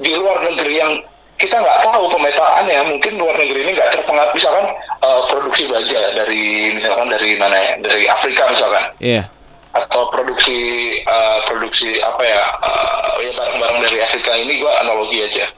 [0.00, 0.92] Di luar negeri yang
[1.36, 4.32] kita nggak tahu pemetaannya mungkin luar negeri ini nggak terpengaruh.
[4.32, 4.66] Misalkan
[5.04, 8.84] uh, produksi baja dari misalkan dari mana ya dari Afrika misalkan.
[9.02, 9.28] Iya.
[9.74, 10.58] Atau produksi
[11.02, 15.50] uh, produksi apa ya uh, ya barang-barang dari Afrika ini gua analogi aja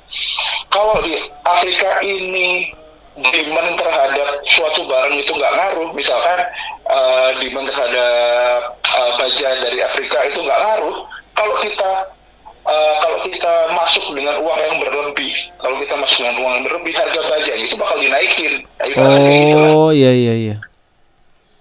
[0.72, 2.72] kalau di Afrika ini
[3.16, 6.38] demand terhadap suatu barang itu nggak ngaruh misalkan
[6.88, 10.96] uh, demand terhadap uh, baja dari Afrika itu nggak ngaruh
[11.36, 11.90] kalau kita
[12.64, 16.92] uh, kalau kita masuk dengan uang yang berlebih kalau kita masuk dengan uang yang berlebih
[16.96, 19.58] harga baja itu bakal dinaikin Ya, gitu.
[19.74, 20.56] Oh, iya iya iya.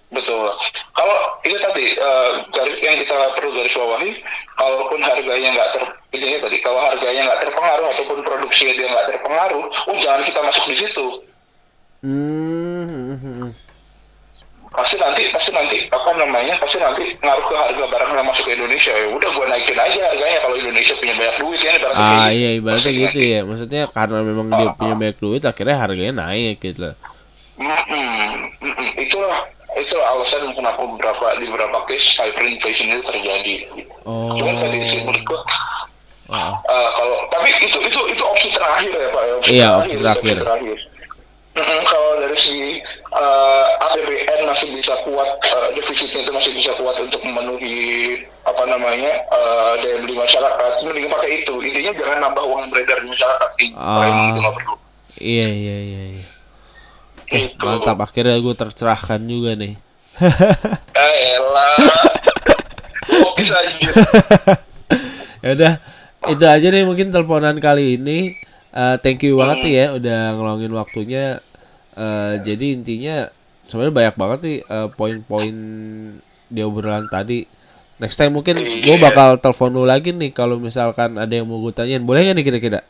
[0.06, 0.54] Betul.
[0.94, 4.10] Kalau itu tadi eh, garis yang kita perlu garis bawahi,
[4.54, 5.82] kalaupun harganya nggak ter,
[6.14, 10.64] intinya tadi kalau harganya nggak terpengaruh ataupun produksinya dia nggak terpengaruh, oh jangan kita masuk
[10.70, 11.06] di situ.
[12.06, 13.50] Hmm, hmm, hmm.
[14.76, 18.52] Pasti nanti, pasti nanti apa namanya, pasti nanti ngaruh ke harga barang yang masuk ke
[18.60, 18.92] Indonesia.
[18.92, 21.72] Ya udah gua naikin aja harganya kalau Indonesia punya banyak duit ya.
[21.80, 22.36] ibaratnya Ah gitu.
[22.36, 23.34] iya ibaratnya gitu nanti.
[23.34, 23.40] ya.
[23.42, 26.92] Maksudnya karena memang dia punya banyak duit akhirnya harganya naik gitu.
[27.56, 28.88] Mm-mm, mm-mm.
[29.00, 33.54] Itulah itulah alasan kenapa beberapa di beberapa case hyperinflation itu terjadi.
[33.72, 33.94] Gitu.
[34.02, 34.32] Oh.
[34.34, 35.40] Cuman tadi sih menurut gua
[36.26, 40.78] Ah, Eh, kalau tapi itu itu itu opsi terakhir ya pak ya Iya, opsi terakhir.
[41.56, 42.82] Mm-mm, kalau dari segi
[43.16, 49.24] eh, APBN masih bisa kuat eh, defisitnya itu masih bisa kuat untuk memenuhi apa namanya
[49.24, 53.68] eh, daya beli masyarakat mending pakai itu intinya jangan nambah uang beredar di masyarakat sih
[53.72, 54.04] Ah.
[54.34, 54.74] itu nggak perlu
[55.16, 56.02] iya iya iya.
[56.12, 56.24] iya.
[57.26, 57.58] Oke, Gitu.
[57.66, 57.98] mantap.
[57.98, 59.74] Akhirnya gue tercerahkan juga nih.
[60.94, 61.74] eh elah.
[63.26, 63.66] Oke saja
[65.42, 65.72] ya udah
[66.26, 68.38] itu aja nih mungkin teleponan kali ini.
[68.70, 71.24] Eh, thank you banget nih ya udah ngeluangin waktunya.
[71.98, 73.26] Eh, jadi intinya
[73.66, 75.56] sebenarnya banyak banget nih eh, poin-poin
[76.46, 77.42] di obrolan tadi.
[77.98, 81.74] Next time mungkin gue bakal telepon lu lagi nih kalau misalkan ada yang mau gue
[81.74, 82.04] tanyain.
[82.04, 82.80] Boleh nggak nih kira-kira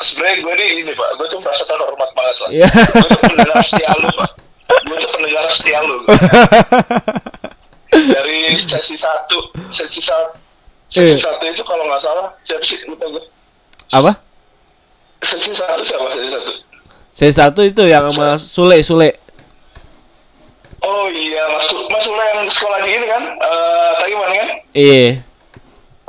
[0.00, 1.08] sebenarnya gue nih ini pak.
[1.16, 2.66] Gue tuh merasa terhormat banget lah Iya.
[2.68, 4.30] gue tuh pendengar setia lu pak.
[4.86, 5.96] Gue tuh pendengar setia lu.
[7.90, 10.38] Dari sesi satu sesi satu
[10.86, 11.22] sesi Iya.
[11.22, 12.78] satu itu kalau nggak salah siapa sih?
[12.86, 13.22] Lupa gue
[13.90, 14.12] apa?
[15.20, 16.06] Sesi satu siapa?
[16.14, 16.50] Sesi satu.
[17.10, 19.18] Saya satu itu yang sama Sule Sule.
[20.80, 23.22] Oh iya mas mas Ula yang sekolah di ini kan?
[23.36, 24.48] Eh tadi mana kan?
[24.72, 25.04] Iya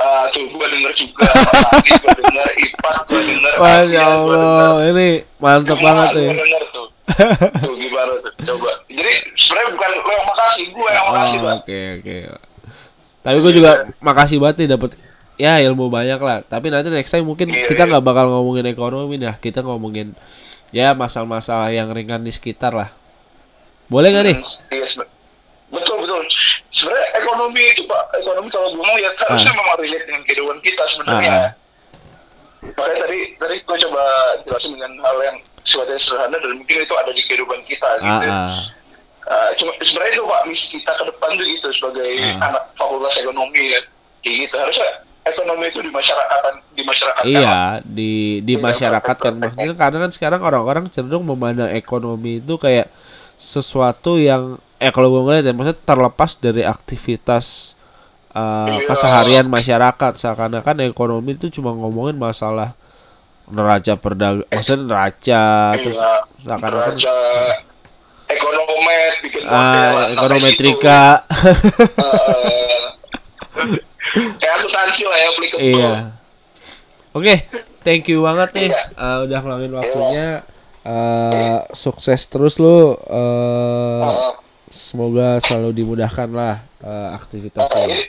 [0.02, 1.24] Ah, tuh gue denger juga
[1.70, 4.02] Andi gue denger Ipat gue denger Masya denger.
[4.02, 6.30] Allah ini mantep Semua banget ya
[6.68, 6.86] tuh
[7.62, 11.80] tuh gimana tuh coba jadi sebenarnya bukan lo yang makasih gue yang makasih Oh, Oke
[11.96, 12.16] oke.
[13.20, 14.90] Tapi gue juga makasih banget nih dapet
[15.36, 16.42] ya ilmu banyak lah.
[16.42, 17.88] Tapi nanti next time mungkin Iya, kita iya.
[17.88, 19.36] nggak bakal ngomongin ekonomi dah.
[19.36, 20.10] Kita ngomongin
[20.70, 22.90] ya masalah-masalah yang ringan di sekitar lah.
[23.86, 24.36] Boleh nggak nih?
[24.36, 25.10] Hmm, Iya sebe-
[25.72, 26.22] betul betul.
[26.68, 30.84] Sebenarnya ekonomi itu pak, ekonomi kalau gue mau ya harusnya memang relate dengan kehidupan kita
[30.86, 31.32] sebenarnya.
[31.32, 31.50] Ah, ah.
[32.62, 34.02] Makanya tadi tadi gue coba
[34.46, 38.28] jelasin dengan hal yang sifatnya sederhana dan mungkin itu ada di kehidupan kita Ah, gitu.
[38.30, 38.60] ah.
[39.22, 42.46] Uh, cuma sebenarnya itu pak misi kita ke depan tuh gitu sebagai Ah.
[42.52, 43.80] anak fakultas ekonomi ya,
[44.20, 44.54] gitu.
[44.54, 44.90] Harusnya
[45.22, 46.42] ekonomi itu di masyarakat
[46.74, 48.12] di masyarakat Iya di
[48.42, 52.90] di Iya, masyarakat kan maksudnya karena kan sekarang orang-orang cenderung memandang ekonomi itu kayak
[53.38, 57.78] sesuatu yang eh kalau gue ngeliat ya maksudnya terlepas dari aktivitas
[58.30, 58.88] uh, Iya.
[58.90, 62.74] keseharian masyarakat seakan-akan ekonomi itu cuma ngomongin masalah
[63.46, 65.42] neraca perdagangan maksudnya neraca
[65.78, 66.12] terus Iya,
[66.42, 67.14] seakan-akan neraca
[68.26, 71.02] ekonomet bikin ah ekonometrika.
[73.52, 75.62] Eh, kayak akuntansi lah ya applicable.
[75.62, 75.92] iya.
[77.12, 77.34] Oke
[77.80, 78.68] thank you banget nih.
[78.68, 78.82] Iya.
[78.96, 80.28] uh, udah ngeluangin waktunya.
[80.82, 82.98] Uh, sukses terus lu.
[83.06, 84.30] Uh, Eh,
[84.72, 88.00] semoga selalu dimudahkan lah uh, aktivitas eh, lu ini,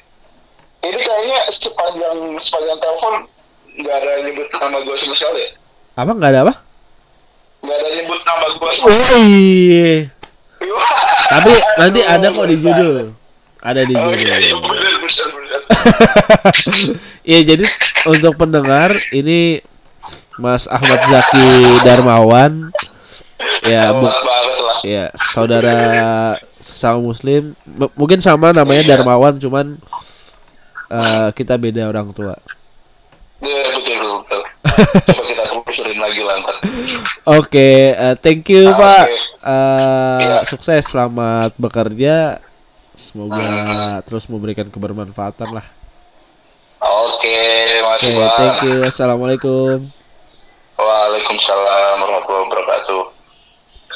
[0.87, 3.13] ini kayaknya sepanjang sepanjang telepon
[3.83, 5.49] nggak ada nyebut nama gue sama sekali ya?
[5.93, 6.53] apa nggak ada apa?
[7.61, 9.93] Nggak ada nyebut nama gue oh iya
[11.29, 13.13] tapi nanti ada kok di judul.
[13.63, 14.75] Ada di Oh iya, iya, judul.
[17.29, 17.65] Iya jadi
[18.03, 19.63] untuk pendengar ini
[20.35, 22.75] Mas Ahmad Zaki Darmawan
[23.63, 24.77] ya bu- Banget banget lah.
[24.83, 25.77] ya saudara
[26.53, 28.89] sesama muslim M- mungkin sama namanya Iya.
[28.93, 29.79] Darmawan cuman
[30.87, 32.35] eh, kita beda orang tua
[33.39, 34.41] Iya, betul, betul, betul.
[35.09, 36.55] Coba kita telusurin lagi lah ntar.
[37.29, 39.15] oke eh, thank you Ah, pak oke.
[39.43, 40.37] Eh, Iya.
[40.45, 42.39] sukses selamat bekerja
[42.93, 43.47] semoga
[44.03, 45.67] terus memberikan kebermanfaatan lah
[46.79, 48.35] Oke, Oke, Oke, makasih Bang.
[48.35, 48.75] thank you.
[48.83, 49.87] Assalamualaikum.
[50.75, 53.01] Waalaikumsalam warahmatullahi wabarakatuh.